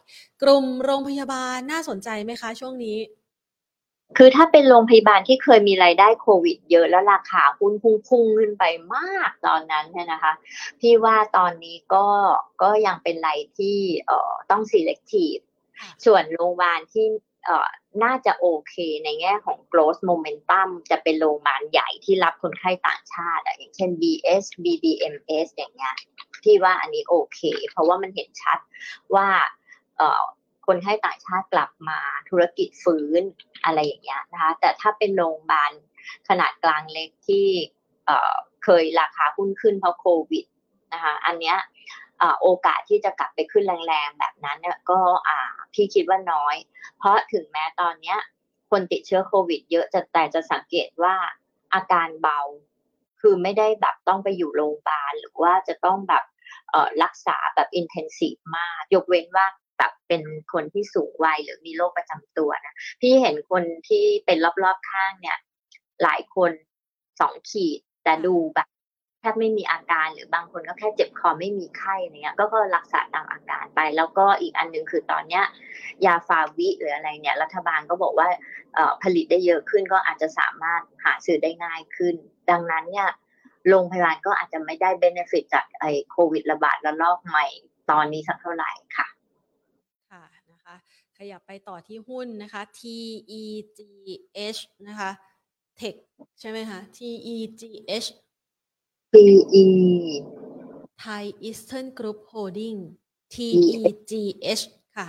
[0.43, 2.99] กลุ่มโรงพยาบาลน่าสนใจไหมคะ ช่วงนี้
[4.19, 10.33] คือถ้าเป็นโรงพยาบาลที่เคยมีรายได้โควิด เยอะแล้วราคาหุ้นพุ่งพุ่งขึ้นไปมากตอนนั้นเนี่ยนะคะ
[10.81, 12.07] พี่ว่าตอนนี้ก็
[12.63, 15.43] ก็ยังเป็นไรที่เอ่อต้อง selective
[16.05, 17.07] ส่วนโรงพยาบาลที่
[18.03, 18.75] น่าจะโอเค
[19.05, 25.95] ในแง่ของ growth momentum จะเป็นโรงพยาบาลใหญ่ที่รับคนไข้ต่างชาติอย่างเช่น BS BDMS อย่างเงี้ย
[26.45, 27.41] ที่ว่าอันนี้โอเค
[27.71, 28.59] เพราะว่ามันเห็นชัด
[29.15, 29.29] ว่า
[30.67, 33.23] คนไข้ต่างชาติกลับมาธุรกิจฟื้น
[33.65, 35.73] อะไรอย่างเงี้ยนะคะแต่ถ้าเป็นโรงพยาบาล
[36.29, 37.47] ขนาดกลางเล็กที่
[38.65, 40.45] เคยราคาหุ้นขึ้นเพราะโควิด
[40.93, 41.57] นะคะอันเนี้ย
[42.41, 44.99] โอกาสที่จะกลับไปขึ้นแรงๆแบบนั้นเนี่ยก็
[45.73, 46.57] พี่คิดว่าน้อย
[46.99, 48.19] เพราะถึงแม้ตอนเนี้ย
[48.71, 51.15] คนติดเชื้อโควิด เยอะจะแต่จะสังเกตว่า
[51.75, 52.41] อาการเบา
[53.21, 56.25] คือไม่ได้แบบต้องไปอยู่โรงพยาบาลหรือว่าจะต้องแบบ
[57.03, 59.47] รักษาแบบอินเทนซีฟมาก ยกเว้นว่า
[59.79, 65.39] แบบเป็นคนที่สูงวัยหรือมีโรคประจำตัวนะพี่เห็นคนที่เป็นรอบๆข้างเนี่ย
[66.03, 66.53] หลายคน
[67.21, 68.69] สองขีดแต่ดูแบบ
[69.23, 75.45] แทบไม่มีอาการหรือบางคนก็แค่เจ็บคอไม่มีไข้เนี้ยก็ก็รักษาตามอาการไป แล้วก็อีกอันหนึ่งคือตอนเนี้ย
[76.07, 78.29] ยาฟาวิหรืออะไรเนี่ยรัฐบาลก็บอกว่า
[79.03, 82.15] ผลิตได้เยอะขึ้นก็อาจจะสามารถหาซื้อได้ง่ายขึ้น
[82.51, 83.09] ดังนั้นเนี่ย
[83.69, 87.47] โรงพยาบาลก็อาจจะไม่ได้เบนฟิตจากไอ้โควิดระบาดระลอกใหม่
[87.91, 89.07] ตอนนี้สักเท่าไหร่ค่ะ
[90.13, 90.77] ค่ะนะคะ
[91.19, 95.11] ขยับไปต่อที่หุ้นนะคะ TEGH นะคะ
[95.81, 95.97] Tech
[96.41, 98.09] ใช่ไหมคะ TEGH
[99.13, 99.67] PE
[101.05, 102.79] Thai Eastern Group Holding
[103.35, 104.65] TEGH
[104.97, 105.09] ค่ะ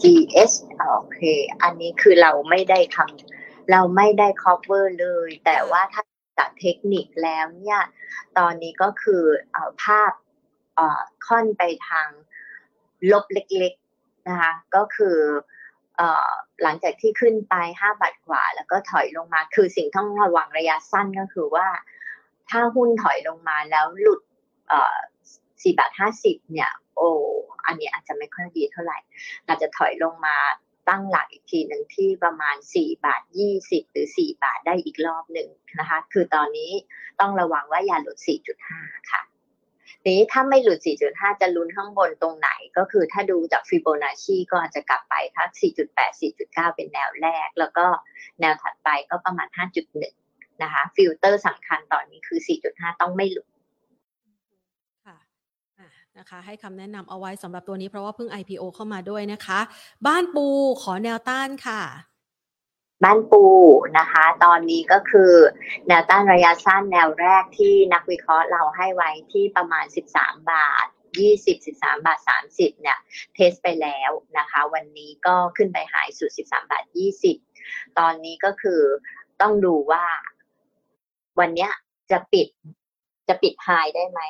[0.00, 0.54] TEGH
[0.90, 1.20] โอเค
[1.62, 6.02] อันนี้คือเราไม่ได้ทำเราไม่ได้ cover เลย แต่ว่าถ้า
[6.38, 7.80] จากเทคนิคแล้วเนี่ย
[8.38, 9.22] ตอนนี้ก็คือ
[9.54, 10.12] อภาพ
[11.26, 12.08] ค่อนไปทาง
[13.12, 15.16] ลบเล็กๆนะคะ ก็คือ
[16.62, 21.68] หลังจากที่ขึ้นไป 5 บาทกว่า แล้วก็ถอยลงมา คือสิ่งต้องระวังระยะสั้นก็คือว่า
[22.50, 24.20] ถ้าหุ้นถอยลงมาแล้วหลุด
[25.62, 27.10] สี่บาทห้าสิบเนี่ย โอ้
[27.66, 28.98] อันนี้อาจจะไม่ค่อยดีเท่าไหร่
[29.46, 30.36] อาจจะถอยลงมา
[30.88, 36.72] ตั้งหลักอีกทีหนึ่งที่ประมาณสี่บาทยี่สิบหรือสี่บาทได้อีกรอบหนึ่งนะคะ คือตอนนี้
[37.20, 38.80] ต้องระวังว่าอย่าหลุดสี่จุดห้า
[39.12, 39.22] ค่ะ
[40.08, 40.78] นี้ถ้าไม่หลุด
[41.10, 45.48] 4.5 จะลุ้นข้างบนตรงไหน ก็คือถ้าดูจากฟิโบนัชชีก็อาจจะกลับไปทัก
[45.88, 47.86] 4.8 4.9 เป็นแนวแรก แล้วก็
[48.40, 49.48] แนวถัดไปก็ประมาณ
[49.94, 50.25] 5.1
[50.62, 52.40] นะคะฟิลเตอร์สำคัญตอนนี้คือ
[52.70, 53.48] 4.5 ต้องไม่หลุด
[55.06, 55.18] ค่ะ
[56.18, 59.60] นะคะให้คำแนะนำเอาไว้สำหรับตัวนี้เพราะว่าเพิ่ง IPO เข้ามาด้วยนะคะ
[60.06, 60.46] บ้านปู
[60.82, 61.82] ขอแนวต้านค่ะ
[63.04, 63.44] บ้านปู
[63.98, 65.32] นะคะ ตอนนี้ก็คือ
[65.88, 69.84] แนวต้านระยะสั้นแนวแรกที่นักวิเคราะห์เราให้ไว้ที่ประมาณ
[70.16, 70.86] 13 บาท
[71.16, 72.18] 20 13 บาท
[72.50, 72.98] 30 เนี่ย
[73.34, 76.84] test ไปแล้วนะคะ วันนี้ก็ขึ้นไป high สุด 13 บาท
[77.42, 78.82] 20 ตอนนี้ก็คือ
[79.40, 80.04] ต้องดูว่า
[81.38, 81.70] วันเนี้ย
[82.10, 82.48] จะปิด
[83.28, 84.20] จะปิดไฮได้ไหม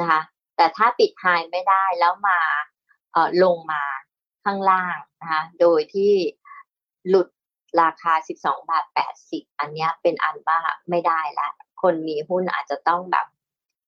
[0.00, 0.22] นะคะ
[0.56, 2.40] แต่ถ้าปิดไฮไม่ได้แล้วมา
[3.12, 3.82] เอ่อลงมา
[4.44, 6.12] ข้างล่างนะคะโดยที่
[7.08, 7.28] หลุด
[7.82, 8.12] ราคา
[8.42, 8.84] 12 บาท
[9.22, 10.58] 80 อันนี้เป็นอันว่า
[10.90, 11.48] ไม่ได้ละ
[11.82, 13.26] คนมีหุ้นอาจจะต้องแบบ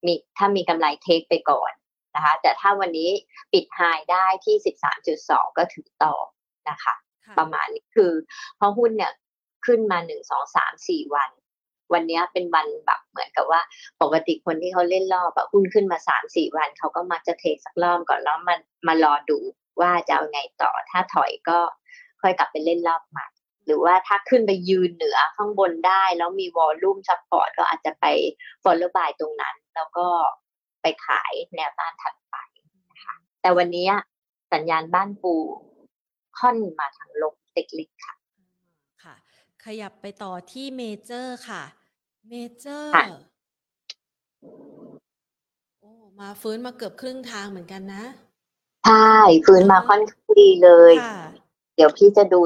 [0.06, 1.72] มีถ้ามีกำไรเทคไปก่อน
[2.14, 3.10] นะคะ แต่ถ้าวันนี้
[3.52, 3.80] ปิด high
[4.12, 4.56] ได้ที่
[5.06, 6.14] 13.2 ก็ถือต่อ
[6.68, 6.94] นะคะ
[7.26, 8.12] ค่ะประมาณนี้คือ
[8.56, 9.12] เพราะหุ้นเนี่ย
[9.66, 11.30] ขึ้นมาหนึ่งสองสามสี่วัน
[11.92, 13.60] วันนี้เป็นวันแบบเหมือนกับว่า
[14.02, 19.38] ปกติคนที่เขาเล่นรอบอะหุ้นขึ้นมาสามสี่วันเขาก็มักจะเทสักรอบก่อนแล้วมันมารอดู
[19.80, 21.58] ว่าจะเอาไงต่อ ถ้าถอยก็
[22.20, 23.26] ค่อยกลับไปเล่นรอบใหม่
[23.66, 28.06] หรือว่าถ้าขึ้นไปยืนเหนือข้างบนได้ แล้วมี volume support ก็อาจจะไป
[28.64, 30.06] follow by ตรงนั้น แล้วก็
[30.82, 32.36] ไปขายแนวต้านถัดไป
[32.90, 33.88] นะคะแต่วันนี้
[34.52, 35.34] สัญญาณบ้านปู
[36.38, 38.14] ค่อนมาทางลบเล็กๆค่ะ
[39.02, 39.14] ค่ะ
[39.64, 41.62] ขยับไปต่อที่เมเจอร์ค่ะ
[42.28, 43.06] เมเจอร์ค่ะ
[45.80, 48.04] โอ้ มาฟื้นมาเกือบครึ่งทางเหมือนกันนะ
[48.84, 49.16] ใช่
[49.46, 51.22] ฟื้นมาค่อนข้างดีเลย ค่ะ
[51.76, 52.40] เดี๋ยวพี่จะดู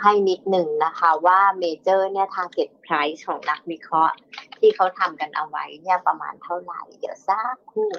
[0.00, 4.14] ให้นิดหนึ่งนะคะว่าเมเจอร์เนี่ย target price ของนักวิเคราะห์
[4.58, 7.92] ที่เขาทำกันเอาไว้เนี่ยประมาณเท่าไหร่ เดี๋ยวสักครู่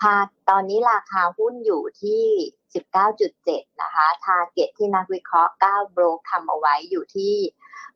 [0.00, 0.16] พา
[0.48, 2.24] ตอนนี้ราคาหุ้นอยู่ที่
[3.02, 7.34] 19.7 นะคะ target ที่นักวิเคราะห์9 b r o ทำเอาไว้อยู่ที่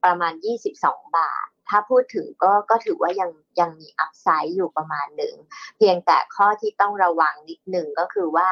[0.05, 0.33] ประมาณ
[0.75, 5.35] 22 บาท ถ้าพูดถึงก็ก็ถือว่ายังยังมีอัพไซด์อยู่ประมาณหนึ่ง
[5.77, 8.49] เพียงแต่ข้อที่ต้องระวังนิดหนึ่งก็คือว่า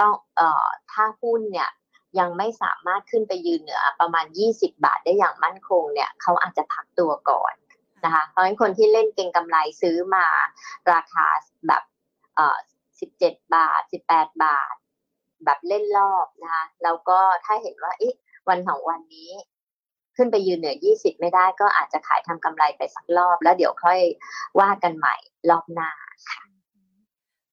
[0.00, 1.70] ต้องเอ่อถ้าหุ้นเนี่ย
[2.18, 7.54] ยังไม่สามารถขึ้นไปยืนเหนือประมาณ 20 บาทได้อย่างมั่นคงเนี่ยเขาอาจจะพักตัวก่อน
[8.04, 10.26] นะคะเพราะฉะนั้นคนที่เล่นเก็งกำไรซื้อมา
[10.92, 11.26] ราคา
[11.68, 11.82] แบบ
[12.36, 12.58] เอ่อ
[13.06, 13.82] 17 บาท
[14.12, 14.74] 18 บาท
[15.44, 18.08] แบบเล่นรอบนะคะแล้วก็ถ้าเห็นว่าอี
[18.48, 19.30] วันของวันนี้
[20.22, 24.00] ขึ้นไปยืนเหนือ 20 ไม่ได้ก็อาจจะขายทำกำไรไปสักรอบ แล้วเดี๋ยวค่อย
[24.60, 25.14] ว่ากันใหม่
[25.50, 25.90] รอบหน้า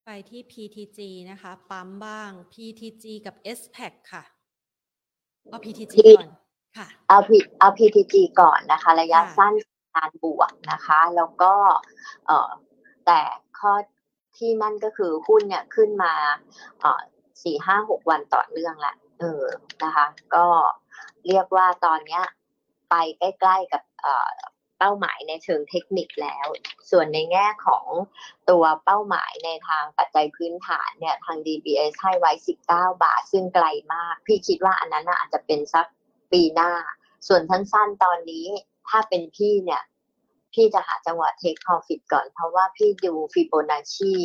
[0.06, 1.00] ไปที่ PTG
[1.32, 4.24] นะคะ ปั๊มบ้าง PTG กับ SPAC ค่ะ
[5.50, 6.30] เอา PTG ที่ก่อน
[6.78, 9.54] ค่ะเอา P เอา PTG ก่อนนะคะ ระยะค่ะสั้น
[9.96, 11.54] การบวกนะคะ แล้วก็
[12.26, 12.52] เอ่อ
[13.06, 13.22] แต่
[13.60, 13.74] ข้อ
[14.38, 16.14] ที่นั่นก็คือหุ้นเนี่ยขึ้นมา
[16.80, 17.02] เอ่อ
[17.44, 19.46] สี่ห้าหกวันต่อเนื่องละเออ
[19.84, 20.06] นะคะ
[20.36, 20.46] ก็
[21.28, 22.24] เรียกว่าตอนเนี้ย
[22.90, 23.84] ไปใกล้ ๆ กับ
[24.80, 26.48] เป้าหมายในเชิงเทคนิคแล้ว
[26.92, 27.86] ส่วนในแง่ของ
[28.50, 32.32] ตัวเป้าหมายในทางปัจจัยพื้นฐานเนี่ยทาง DBS ให้ไว้
[32.66, 35.86] 19 บาท ซึ่งไกลมาก พี่คิดว่าอันนั้นอาจจะเป็นสัก
[36.32, 36.72] ปีหน้า
[37.28, 38.48] ส่วนสั้นๆตอนนี้
[38.90, 39.84] ถ้าเป็นพี่เนี่ย
[40.54, 44.16] พี่จะหาจังหวะ take profit ก่อน เพราะว่าพี่ดูฟิโบนัชชี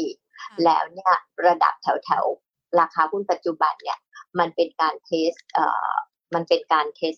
[0.65, 1.15] แล้วเนี่ย
[1.47, 3.99] ระดับแถวๆ ราคาหุ้นปัจจุบันเนี่ย
[4.39, 5.93] มันเป็นการ test เอ่อ
[6.35, 7.15] มันเป็นการ test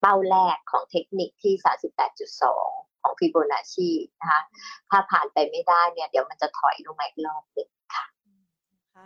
[0.00, 1.54] เป้าแรกของเทคนิคที่
[2.28, 3.90] 38.2 ของฟิโบนัชชี
[4.20, 4.40] นะคะ
[4.90, 8.04] ถ้าผ่านไปไม่ได้เนี่ยเดี๋ยวมันจะถอยลงมาอีกรอบหนึ่งค่ะ
[8.74, 9.04] นะคะ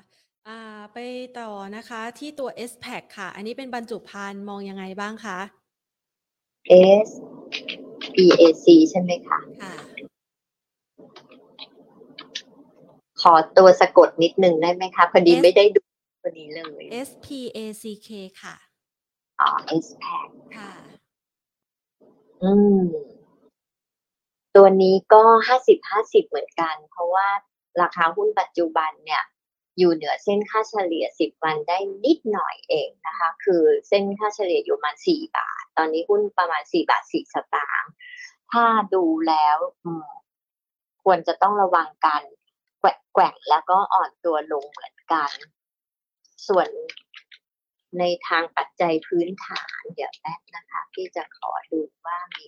[0.48, 0.60] อ่า
[0.94, 0.98] ไป
[1.40, 5.38] ต่อนะคะที่ตัว SPAC ค่ะ อันนี้เป็นบรรจุภัณฑ์มองยังไงบ้างคะ
[7.06, 7.08] S
[8.14, 9.74] B A C ใช่ไหมคะค่ะ
[13.20, 15.82] ขอตัวสะกดนิดนึงได้ไหมคะ พอดี S ไม่ได้ดู
[16.22, 17.26] ตัวนี้เลย SPACK ค่ะอ๋อ S p
[17.56, 17.58] a
[18.06, 18.08] c
[18.42, 18.71] ค่ะ
[22.42, 22.82] อืม
[24.56, 27.28] ตัวนี้ก็ห้าสิบห้าสิบเหมือนกัน เพราะว่า
[27.80, 29.22] ราคาหุ้นปัจจุบันเนี่ย
[29.78, 37.92] อยู่เหนือเส้นค่าเฉลี่ยสิบวันได้นิดหน่อยเองนะคะ คือเส้นค่าเฉลี่ยอยู่ประมาณสี่บาท ตอนนี้หุ้นประมาณสี่บาทสี่สตางค์
[38.52, 38.64] ถ้า
[38.94, 40.08] ดูแล้วอืม
[41.04, 42.22] ควรจะต้องระวังการ
[42.80, 45.30] แกว่งแกว่งแล้วก็อ่อนตัวลงเหมือนกัน
[46.48, 46.68] ส่วน
[47.98, 52.46] ในทางปัจจัยพื้นฐาน เดี๋ยวแป๊บนะคะพี่จะขอดูว่ามี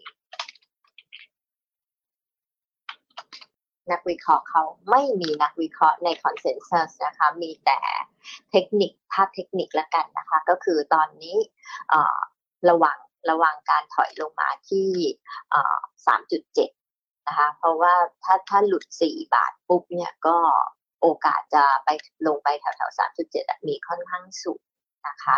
[3.92, 7.80] นักวิเคราะห์เขาไม่มีนักวิเคราะห์ในคอนเซนแซสนะคะ มีแต่
[8.50, 11.36] เทคนิคภาพเทคนิคละกันนะคะ ก็คือตอนนี้
[12.68, 12.98] ระวัง
[13.30, 14.88] ระวังการถอยลงมาที่
[16.48, 20.36] 3.7นะคะ เพราะว่าถ้าถ้าหลุด4บาทปุ๊บเนี่ยก็
[21.00, 21.88] โอกาสจะไป
[22.26, 24.60] ลงไปแถวๆ3.7มีค่อนข้างสูง
[25.08, 25.36] นะคะ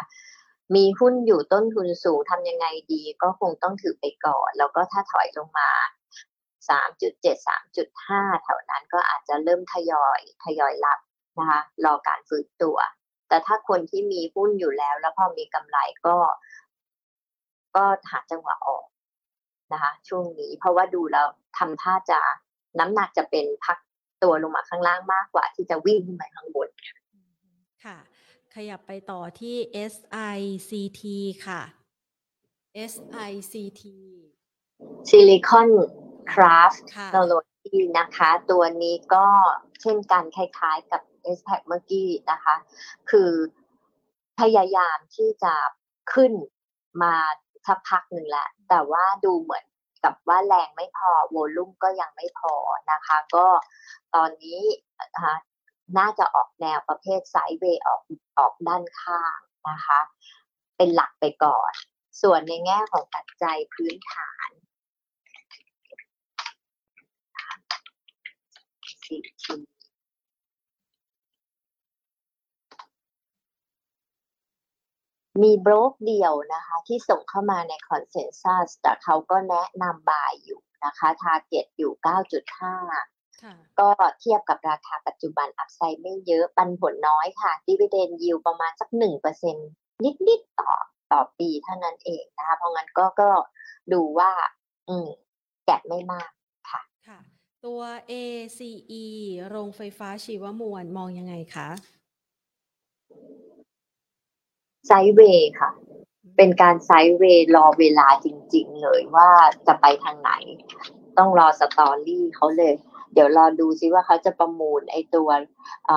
[0.75, 5.71] มีหุ้นอยู่ต้นทุนสูงทำยังไงดี ก็คงต้องถือไปก่อน แล้วก็ถ้าถอยลงมา
[6.69, 10.99] 3.7 3.5 แถวนั้นก็อาจจะเริ่มทยอยทยอยรับ
[11.39, 12.77] นะคะรอการฟื้นตัว
[13.29, 16.17] แต่ถ้าคนที่มีหุ้นอยู่แล้ว แล้วพอมีกำไรก็
[17.77, 18.87] ก็หาจังหวะออก
[19.73, 21.27] นะคะช่วงนี้เพราะว่าดูแล้ว
[21.59, 22.21] ทำท่าจะ
[22.79, 23.79] น้ำหนักจะเป็นพัก
[24.23, 26.69] ตัวลงมาข้างล่างมากกว่าที่จะวิ่งขึ้นไปข้างบน
[27.85, 27.97] ค่ะ
[28.57, 29.57] ขยับไปต่อที่
[29.93, 31.03] SICT
[31.47, 31.63] ค่ะ
[32.93, 33.83] SICT
[35.09, 35.71] ซิลิคอน
[36.33, 37.35] คราฟค่ะเทคโนโล
[37.65, 39.27] ยีนะคะ ตัวนี้ก็
[39.83, 41.03] เช่นกันคล้ายๆกับ
[41.39, 42.57] s p a c เมื่อกี้นะคะ
[43.11, 43.31] คือ
[44.41, 45.55] พยายามที่จะ
[46.13, 46.33] ขึ้น
[47.03, 47.15] มา
[47.67, 49.67] สักพักหนึ่งแหละแต่ว่าดูเหมือน
[50.05, 52.55] กับว่าแรงไม่พอ โวลุ่มก็ยังไม่พอ
[52.93, 53.47] นะคะ ก็
[54.15, 54.61] ตอนนี้
[55.01, 55.35] นะคะ
[55.99, 58.03] น่าจะออกแนวประเภท sideway ออก
[58.39, 59.39] ออกด้านข้าง
[59.71, 60.01] นะคะ
[60.77, 61.73] เป็นหลักไปก่อน
[62.23, 64.51] ส่วนในแง่ของปัจจัยพื้นฐาน
[75.43, 81.93] มีโบรกเดียวนะคะที่ส่งเข้ามาใน consensus แต่เขาก็แนะนำ buy อยู่นะคะ target อยู่
[82.57, 83.16] 9.5
[83.81, 83.89] ก็
[84.21, 88.89] เทียบกับราคาปัจจุบัน upside ไม่เยอะปันผลน้อยค่ะดีเวเดนยิวประมาณสัก
[89.47, 90.73] 1%นิดๆต่อ
[91.13, 93.31] ต่อปีเท่านั้นเองนะคะ เพราะงั้นก็ก็
[93.93, 94.33] ดูว่า
[94.89, 95.09] อืม
[95.67, 96.31] แกะไม่มาก
[96.71, 97.19] ค่ะ ค่ะ
[97.65, 97.81] ตัว
[98.11, 99.05] ACE
[99.49, 101.69] โรงไฟฟ้าชีวมวลมองยังไงคะ
[104.87, 105.71] sideway ค่ะ
[106.37, 109.31] เป็นการ sideway รอเวลาจริง ๆ เลยว่า
[109.67, 110.33] จะไปทางไหน
[111.19, 112.75] ต้องรอ story เขาเลย
[113.17, 115.29] เดี๋ยวรอดูซิว่าเขาจะประมูลไอตัว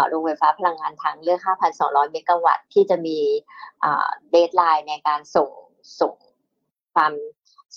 [0.07, 1.39] โรงไฟฟ้าพลังงานทางเลือก
[1.75, 3.17] 5,200 เมกะวัตต์ที่จะมี
[4.31, 5.49] deadline ในการส่ง
[5.99, 6.15] ส่ง
[6.93, 7.13] ความ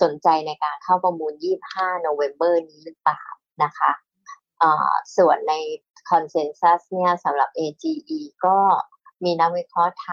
[0.02, 1.32] สนใจในการเข้าประมูล
[1.68, 3.22] 25 November นี้หรือเปล่า
[3.62, 3.92] นะคะ
[5.16, 5.54] ส่วนใน
[6.10, 8.56] consensus เนี่ยสำหรับ ACE ก็
[9.24, 10.08] มีนักวิเคราะห์ท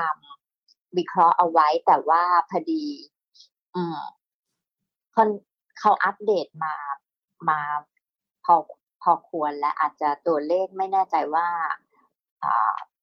[0.46, 2.86] ำวิเคราะห์เอาไว้แต่ว่าพอดี
[3.76, 3.78] อ
[5.80, 6.76] เขาอัปเดตมา
[7.50, 7.60] มา
[8.46, 8.56] พอ
[9.02, 11.48] พอควรและอาจจะตัวเลขไม่แน่ใจว่า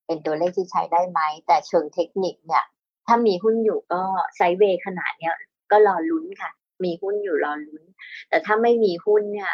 [0.05, 2.65] เป็นตัวเลขที่ใช้ได้ไหม แต่เชิงเทคนิคเนี่ย
[3.07, 4.01] ถ้ามีหุ้นอยู่ก็
[4.35, 5.35] ไซเวย์ขนาดเนี้ย
[5.71, 6.51] ก็รอลุ้นค่ะ
[6.83, 7.83] มีหุ้นอยู่รอลุ้น
[8.29, 9.53] แต่ถ้าไม่มีหุ้นเนี่ย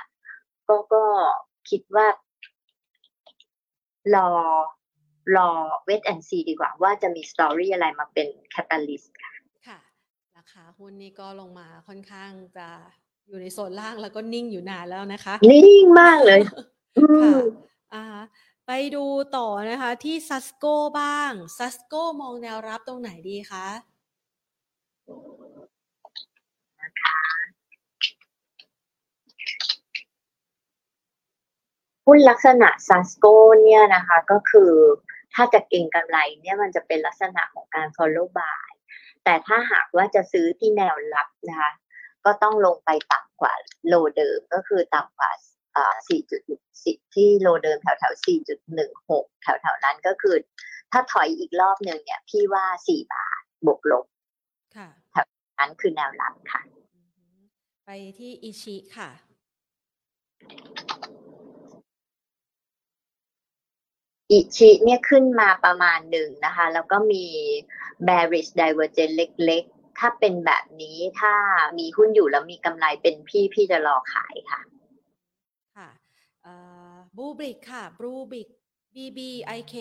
[0.68, 1.04] ก็ก็
[1.70, 2.08] คิดว่า
[4.16, 4.30] รอ
[5.38, 5.50] รอ
[5.86, 9.34] wait and see ดีกว่า ว่าจะมี story อะไรมาเป็น catalyst ค่ะ
[9.68, 9.80] ค่ะ
[10.38, 12.68] ราคาหุ้นนี่ก็ลงมาค่อนข้างจะ
[13.28, 16.60] อยู่ในโซนล่างแล้วก็นิ่งอยู่นานแล้วนะคะ นิ่งมากเลยค่ะ
[17.94, 18.06] อ่า
[18.68, 19.06] ไปดู
[19.38, 20.66] ต่อนะคะ ที่ซัสโก
[21.00, 23.68] บ้างซัสโกมองแนวรับตรงไหนดีคะ
[26.82, 27.20] นะคะ
[32.06, 33.26] หุ้นลักษณะซัสโก
[33.62, 34.72] เนี่ยนะคะ ก็คือ
[35.34, 38.70] ถ้าจะเก่งกำไรเนี่ยมันจะเป็นลักษณะของการ follow buy
[39.24, 41.72] แต่ถ้าหากว่าจะซื้อที่แนวรับนะคะ
[42.26, 43.54] ก็ต้องลงไปต่ำกว่า
[43.88, 45.32] โลเดิมก็คือต่ำกว่า
[46.42, 48.14] 4.10 ที่โลเดิมแถวแถว
[48.80, 50.36] 4.16 แถวแถวนั้นก็คือ
[50.92, 54.06] ถ้าถอยอีกรอบหนึ่งเนี่ย พี่ว่า 4 บาทบวกลบ
[55.12, 55.28] แถว
[55.60, 56.62] นั้นคือแนวรับค่ะ
[57.86, 59.10] ไปที่อิชิค่ะ
[64.32, 67.26] อิชิเนี่ยขึ้นมาประมาณหนึ่งนะคะ แล้วก็มี
[68.08, 71.34] bearish divergence เล็กๆ ถ้าเป็นแบบนี้ถ้า
[71.80, 74.62] มีหุ้นอยู่แล้วมีกำไรเป็นพี่พี่จะรอขายค่ะ
[75.76, 75.90] ค่ะ
[77.18, 78.48] บูบริกค่ะบูบริก
[78.96, 79.76] BBIK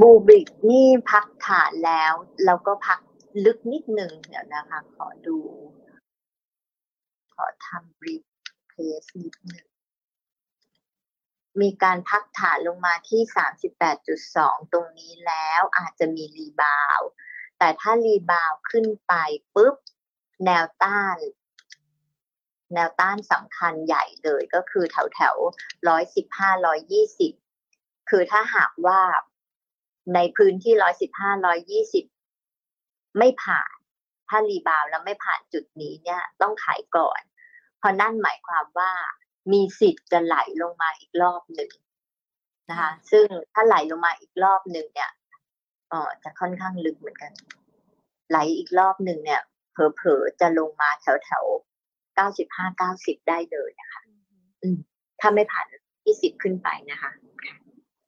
[0.00, 2.12] บูบริกนี่พักฐานแล้ว
[2.44, 3.00] แล้วก็พัก
[3.44, 5.36] ลึกนิดหนึ่งเดี๋ยวนะคะ ขอดู
[7.34, 8.16] ขอทำรี
[8.68, 9.66] เพลสนิดหนึ่ง
[11.60, 13.22] มีการพักฐานลงมาที่
[13.96, 17.00] 38.2 ตรงนี้แล้วอาจจะมีรีบาว
[17.58, 19.14] แต่ถ้ารีบาวขึ้นไป
[19.54, 19.74] ปุ๊บ
[20.44, 21.18] แนวต้าน
[22.74, 25.36] แนวต้านสำคัญใหญ่เลยก็คือแถวแถว
[25.88, 27.32] ร้อยสิบห้าร้อยยี่สิบ
[28.10, 29.00] คือถ้าหากว่า
[30.14, 32.04] ในพื้นที่ร้อยสิบห้าร้อยยี่สิบ
[33.18, 33.74] ไม่ผ่าน
[34.28, 37.20] ถ้ารีบาวแล้วไม่ผ่านจุดนี้เนี่ย ต้องขายก่อน
[37.78, 38.92] เพราะนั่นหมายความว่า
[39.52, 41.70] มีสิทธิ์จะไหลลงมาอีกรอบหนึ่ง
[42.70, 45.10] นะคะ ซึ่งถ้าไหลลงมาอีกรอบหนึ่งเนี่ย
[45.92, 47.32] อ๋อจะค่อนข้างลึกเหมือนกัน
[48.30, 49.40] ไหลอีกรอบหนึ่งเนี่ย
[49.72, 51.44] เผลอๆจะลงมาแถวแถว
[52.14, 54.00] เก้าสิบห้าเก้าสิบได้เลยนะคะ
[54.62, 54.78] อืม
[55.20, 55.64] ถ้าไม่ผ่าน
[56.04, 57.10] ที่สิบขึ้นไปนะคะ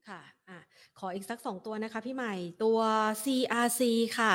[0.09, 0.59] ค่ะ อะ
[0.99, 2.79] ขออีกสักสองตัวนะคะ พี่ใหม่ตัว
[3.25, 3.83] CRC
[4.19, 4.35] ค่ะ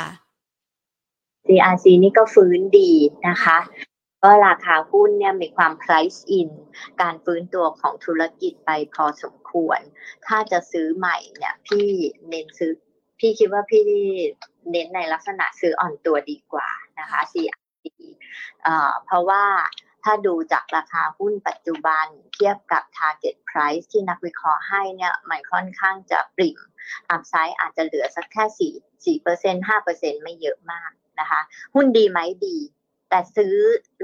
[1.48, 2.92] CRC นี่ก็ฟื้นดี
[3.28, 3.58] นะคะ
[4.24, 6.50] ก็ราคาหุ้นเนี่ยมีความ price in
[7.02, 9.80] การฟื้นตัวของธุรกิจไปพอสมควร
[10.28, 11.88] ถ้าจะซื้อใหม่เนี่ยพี่
[12.30, 12.72] เน้นซื้อ
[13.20, 13.84] พี่คิดว่าพี่
[14.72, 17.86] เน้นในลักษณะซื้ออ่อนตัวดีกว่านะคะ CRC
[19.06, 19.44] เพราะว่า
[20.04, 26.60] ถ้าดูจากราคาหุ้นปัจจุบันเทียบกับ target price ที่นักวิเคราะห์ให้เนี่ยมันค่อนข้างจะปริ่ม
[27.10, 28.74] อัพไซด์อาจจะเหลือสักแค่สี่
[29.06, 31.42] สี่เปอร์เซ็นห้าเปอร์เซ็นไม่เยอะมากนะคะ
[31.76, 32.58] หุ้นดีไหมดี
[33.10, 33.54] แต่ซื้อ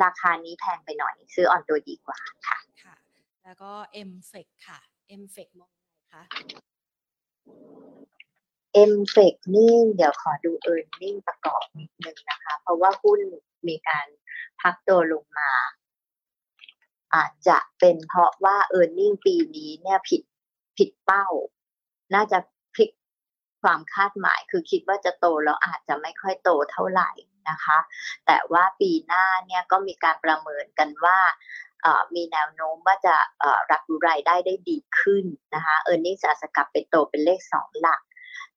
[0.04, 2.96] ราคานี้แพงไปหน่อย ซื้ออ่อนตัวดีกว่าค่ะค่ะ
[3.44, 3.72] แล้วก็
[4.10, 4.80] m f e c ค่ะ
[5.22, 6.24] m f e c มองไงคะ
[8.92, 13.20] m f e c นี่เดี๋ยวขอดู e a r n i n g ประกอบนิดนึงนะคะ เพราะว่าหุ้น
[13.68, 14.08] มีการ
[14.62, 15.52] พักตัวลงมา
[17.16, 20.22] อาจจะเป็นเพราะว่า e a r n i n g ปีนี้เนี่ยผิด
[20.78, 21.28] ผิดเป้า
[22.14, 22.38] น่าจะ
[22.76, 22.90] พลิก
[23.62, 27.12] ความคาดหมายคือคิดว่าจะโตแล้วอาจจะไม่ค่อยโตเท่าไหร่
[27.50, 27.78] นะคะ
[28.26, 31.20] แต่ว่าปีหน้าเนี่ยก็มีการประเมินกันว่า
[32.16, 33.16] มีแนวโน้มว่าจะ
[33.72, 35.26] รับรู้รายได้ได้ดีขึ้น
[35.56, 38.02] นะคะเออร์เน็งจะสกับไปโตเป็นเลขสองหลัก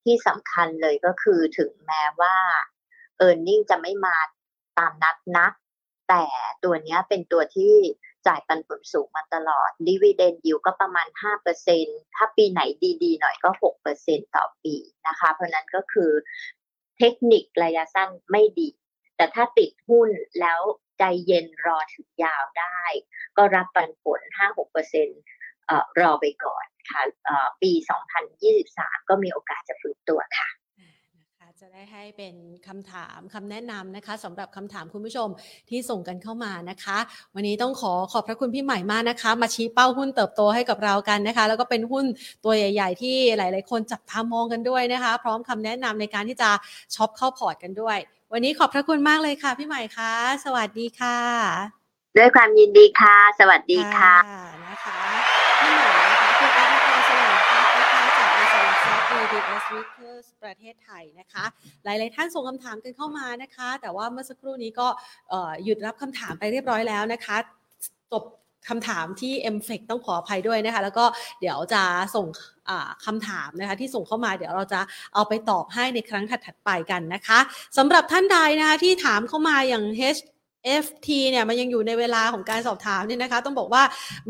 [0.04, 2.36] ที่สำคัญเลยก็คือถึงแม้ว่า
[3.18, 4.16] เออร์เน็งจะไม่มา
[4.78, 5.52] ตามนัดนัก
[6.08, 6.24] แต่
[6.64, 7.74] ตัวนี้เป็นตัวที่
[8.26, 11.06] จ่ายปันผลสูงมาตลอดดีเวเดนยิวก็ประมาณ
[11.62, 12.60] 5%ถ้าปีไหน
[13.02, 13.50] ดีๆ หน่อยก็
[13.92, 14.74] 6%ต่อปี
[15.08, 16.10] นะคะ เพราะนั้นก็คือ
[16.98, 18.68] เทคนิคระยะสั้นไม่ดี
[19.16, 20.08] แต่ถ้าติดหุ้น
[20.40, 20.60] แล้ว
[20.98, 22.80] ใจเย็นรอถึงยาวได้
[23.36, 24.20] ก็รับปันผล
[25.10, 27.02] 5-6%รอไปก่อนค่ะ
[27.62, 27.72] ปี
[28.40, 30.48] 2023 ก็มีโอกาสจะฟื้นตัวค่ะ
[31.64, 32.34] จะได้ให้เป็น
[32.68, 35.28] คำถามคำแนะนำนะคะสำหรับคำถามคุณผู้ชม
[35.70, 36.98] ที่ส่งกันเข้ามานะคะ
[37.34, 42.04] วันนี้ต้องขอขอบพระคุณพี่ใหม่มากนะคะ มาชี้เป้าหุ้นเติบโตให้กับเรากันนะคะ แล้วก็เป็นหุ้น
[42.44, 46.50] ตัวใหญ่ ๆ ที่หลาย ๆ คนจับตามองกันด้วยนะคะ พร้อมคำแนะนำในการที่จะ
[46.94, 47.98] ช็อปเข้าพอร์ตกันด้วย
[48.32, 50.12] วันนี้ขอบพระคุณมากเลยค่ะ พี่ใหม่คะ
[50.44, 51.18] สวัสดีค่ะ
[52.16, 54.14] ด้วยความยินดีค่ะ สวัสดีค่ะ
[54.66, 54.98] นะคะ
[55.60, 58.46] พี่ใหม่นะคะคุณอภิพรสวัสดีค่ะจากบริ
[59.18, 61.44] ษัทซับ BDS Vickers ประเทศไทยนะคะ
[61.84, 64.88] หลายๆท่านส่งคำถามกันเข้ามานะคะ แต่ว่าเมื่อสักครู่นี้ก็
[65.64, 67.36] หยุดรับคำถามไปเรียบร้อยแล้วนะคะ
[68.12, 68.24] จบ
[68.68, 71.04] คำถามที่ m f e c ต้องขออภัยด้วยนะคะ แล้วก็
[71.40, 71.82] เดี๋ยวจะ
[72.14, 72.26] ส่ง
[73.06, 74.80] คำถามนะคะที่ส่งเข้ามาเดี๋ยวเราจะ
[75.14, 77.38] เอาไปตอบให้ในครั้งถัดๆไปกันนะคะ
[77.78, 79.84] สำหรับท่านใดนะคะที่ถามเข้ามาอย่าง
[80.16, 80.20] H
[80.84, 83.82] FT เนี่ยมันยังอยู่ในเวลาของการสอบถามเนี่ยนะคะ ต้องบอกว่า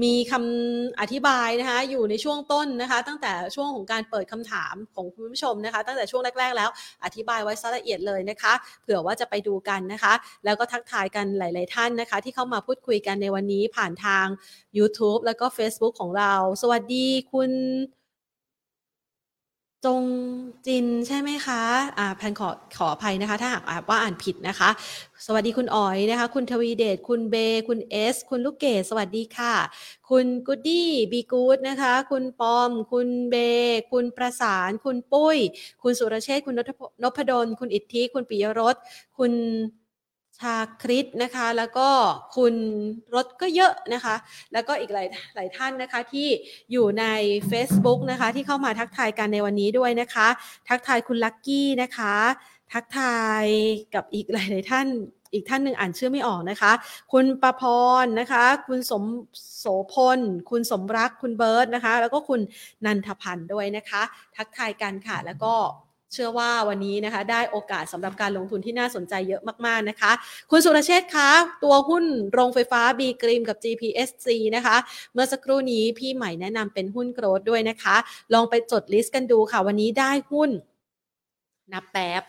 [0.03, 6.71] มีคำอธิบายนะคะ อยู่ในช่วงต้นนะคะ ตั้งแต่ช่วงของการเปิดคำถามของคุณผู้ชมนะคะ ตั้งแต่ช่วงแรก ๆ แล้ว
[7.05, 10.13] อธิบายไว้ซะละเอียดเลยนะคะ เผื่อว่าจะไปดูกันนะคะ
[10.45, 14.27] แล้วก็ทักทายกันหลาย ๆ ท่านนะคะ ที่เข้ามาพูดคุยกันในวันนี้ผ่านทาง
[14.79, 17.51] YouTube แล้วก็ Facebook ของเรา สวัสดีคุณ
[19.87, 20.03] จง
[20.67, 21.63] จินใช่ไหมคะ
[21.99, 24.71] อ่าแพนขอขออภัยนะคะ ถ้าหากว่าอ่านผิดนะคะ
[25.27, 27.37] สวัสดีคุณอ๋อยนะคะ คุณทวีเดช คุณเบ
[27.69, 29.55] คุณเอส คุณลูกเกดสวัสดีค่ะ
[30.11, 33.35] คุณกูดดี้บีกูดนะคะ คุณปอม คุณเบ
[33.93, 35.39] คุณประสาน คุณปุ้ย
[35.83, 36.55] คุณสุรเชษคุณ
[37.03, 38.77] นพดล คุณอิทธิ คุณปิยรส
[39.19, 39.33] คุณ
[40.43, 41.89] ชาคริสนะคะ แล้วก็
[42.37, 42.55] คุณ
[43.15, 44.15] รถก็เยอะนะคะ
[44.53, 46.29] แล้วก็อีกหลายหลายท่านนะคะที่
[46.73, 47.05] อยู่ใน
[47.51, 50.29] Facebook นะคะที่เข้ามาทักทายกันในวันนี้ด้วยนะคะ
[50.69, 52.15] ทักทายคุณลักกี้นะคะ
[52.73, 53.45] ทักทาย
[53.95, 54.89] กับอีกหลายหลายท่าน
[55.33, 56.73] อีกท่านหนึ่งอ่านชื่อไม่ออกนะคะ
[57.13, 57.63] คุณประพ
[58.03, 59.05] รนะคะ คุณสม
[59.59, 60.21] โสพล
[60.51, 62.41] คุณสมรัก คุณเบิร์ตนะคะ แล้วก็คุณ
[62.85, 64.03] นันทพันธ์ด้วยนะคะ
[64.37, 65.55] ทักทายกันค่ะ แล้วก็
[66.13, 70.13] เชื่อว่าวันนี้นะคะ ได้โอกาสสำหรับการลงทุนที่น่าสนใจเยอะมากๆนะคะ
[70.51, 71.31] คุณสุรเชษคะ
[71.65, 74.77] ตัวหุ้นโรงไฟฟ้า B กรีมกับ GPSC นะคะ
[75.13, 77.97] เมื่อสักครู่นี้พี่ใหม่แนะนำเป็นหุ้น growth ด้วยนะคะ
[78.35, 80.51] ลองไปจด list กันดูค่ะ วันนี้ได้หุ้น
[81.73, 82.23] นับแป๊บ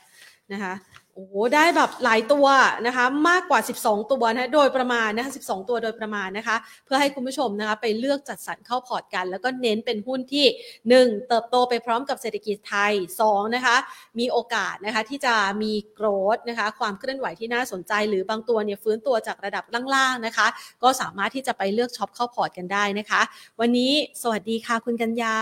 [0.54, 0.74] นะคะ
[1.22, 2.48] อ้โหได้แบบหลายตัว
[2.88, 6.56] นะคะมากกว่า 12 ตัวนะโดยประมาณนะคะ12 ตัวโดยประมาณนะคะ
[6.86, 10.46] เพื่อให้คุณผู้ชมนะคะไปเลือกจัดสรรเข้าพอร์ตกัน แล้วก็เน้นเป็นหุ้นที่
[10.90, 12.94] 1 เติบโตไปพร้อมกับเศรษฐกิจไทย
[13.24, 13.76] 2นะคะ
[14.20, 19.64] มีโอกาสนะคะที่จะมี growth นะคะความเคลื่อนไหวที่น่าสนใจ หรือบางตัวเนี่ยฟื้นตัวจากระดับ
[19.96, 20.48] ล่างๆนะคะ
[20.84, 23.22] ก็สามารถที่จะไปเลือกช็อปเข้าพอร์ตกันได้นะคะ
[23.60, 25.36] วันนี้สวัสดีค่ะคุณกัญญา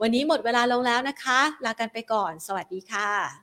[0.00, 3.36] วันนี้หมดเวลาลงแล้วนะคะ ลากันไปก่อน สวัสดีค่ะ